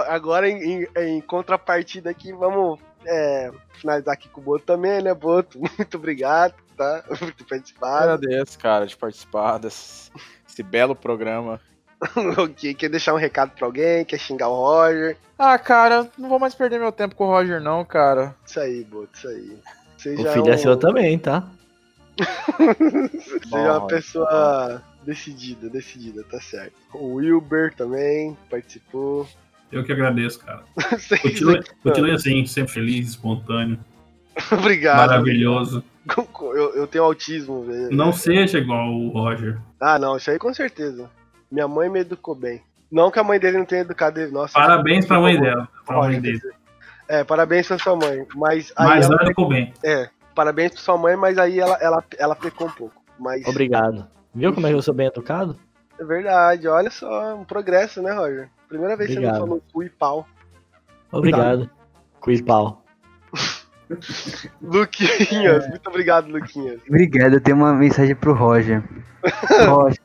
[0.07, 5.13] agora em, em- em contrapartida aqui, vamos é, finalizar aqui com o Boto também, né,
[5.13, 5.59] Boto?
[5.77, 7.03] Muito obrigado, tá?
[7.07, 8.11] Por ter participado.
[8.11, 10.09] Agradeço, cara, de participar desse
[10.47, 11.59] esse belo programa.
[12.37, 14.05] ok, quer deixar um recado pra alguém?
[14.05, 15.17] Quer xingar o Roger?
[15.37, 18.35] Ah, cara, não vou mais perder meu tempo com o Roger, não, cara.
[18.45, 19.57] Isso aí, Boto, isso aí.
[19.97, 21.43] Você O já filho é, é um- seu também, tá?
[23.43, 26.73] Você é uma pessoa decidida, decidida, tá certo.
[26.93, 29.27] O Wilber também participou.
[29.71, 30.63] Eu que agradeço, cara.
[31.83, 33.79] Continue, assim, sempre feliz, espontâneo,
[34.51, 34.97] Obrigado.
[34.97, 35.83] maravilhoso.
[36.39, 37.91] Eu, eu tenho autismo, velho.
[37.91, 39.57] Não seja igual o Roger.
[39.79, 41.09] Ah, não, isso aí com certeza.
[41.51, 42.61] Minha mãe me educou bem.
[42.89, 44.31] Não que a mãe dele não tenha educado ele.
[44.31, 45.67] Nossa, Parabéns pra mãe dela.
[45.85, 46.39] Pra mãe dele.
[47.09, 48.25] É, parabéns pra sua mãe.
[48.35, 49.73] Mas aí Mas ela, ela ficou bem.
[49.83, 53.01] é, parabéns pra sua mãe, mas aí ela, ela, ela pecou um pouco.
[53.19, 54.07] Mas Obrigado.
[54.35, 55.57] Viu como é que eu sou bem educado?
[55.99, 58.49] é verdade, olha só, um progresso, né, Roger?
[58.69, 60.27] Primeira vez que você não falou cu e pau.
[61.11, 61.67] Obrigado.
[62.21, 62.83] Quiz pau.
[64.61, 66.79] Luquinhas, muito obrigado, Luquinhas.
[66.87, 68.83] Obrigado, eu tenho uma mensagem pro Roger.
[69.67, 70.01] Roger,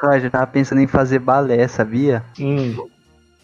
[0.00, 2.24] Roger, eu tava pensando em fazer balé, sabia?
[2.40, 2.88] Hum,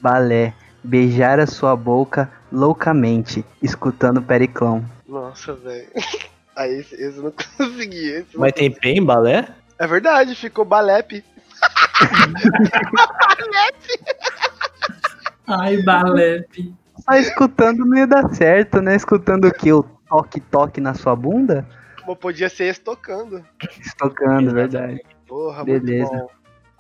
[0.01, 0.55] Balé.
[0.85, 4.85] Beijar a sua boca loucamente, escutando Periclão.
[5.13, 5.89] Nossa, velho.
[6.57, 8.07] Aí esse, esse eu não consegui.
[8.09, 9.47] Esse eu não- mas tem pé em balé?
[9.79, 11.23] É verdade, ficou balep.
[15.47, 16.75] Ai, Balep.
[17.05, 18.95] Só escutando não ia dar certo, né?
[18.97, 19.73] Escutando o quê?
[19.73, 21.67] O toque-toque na sua bunda?
[22.01, 23.45] Como podia ser esse tocando.
[23.81, 25.01] Estocando, verdade.
[25.27, 26.11] Porra, Beleza.
[26.11, 26.31] muito bom.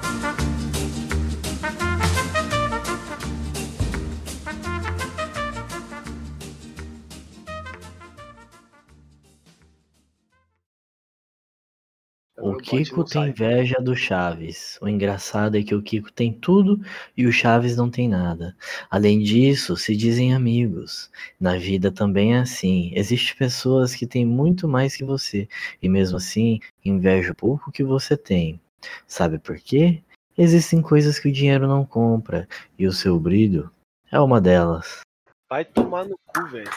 [12.37, 14.77] O Bote Kiko tem inveja do Chaves.
[14.83, 16.81] O engraçado é que o Kiko tem tudo
[17.17, 18.57] e o Chaves não tem nada.
[18.91, 21.11] Além disso, se dizem amigos.
[21.39, 22.91] Na vida também é assim.
[22.95, 25.49] Existem pessoas que têm muito mais que você
[25.81, 28.61] e mesmo assim invejam o pouco que você tem.
[29.07, 30.03] Sabe por quê?
[30.37, 33.71] Existem coisas que o dinheiro não compra e o seu brilho
[34.11, 35.03] é uma delas.
[35.49, 36.71] Vai tomar no cu, velho.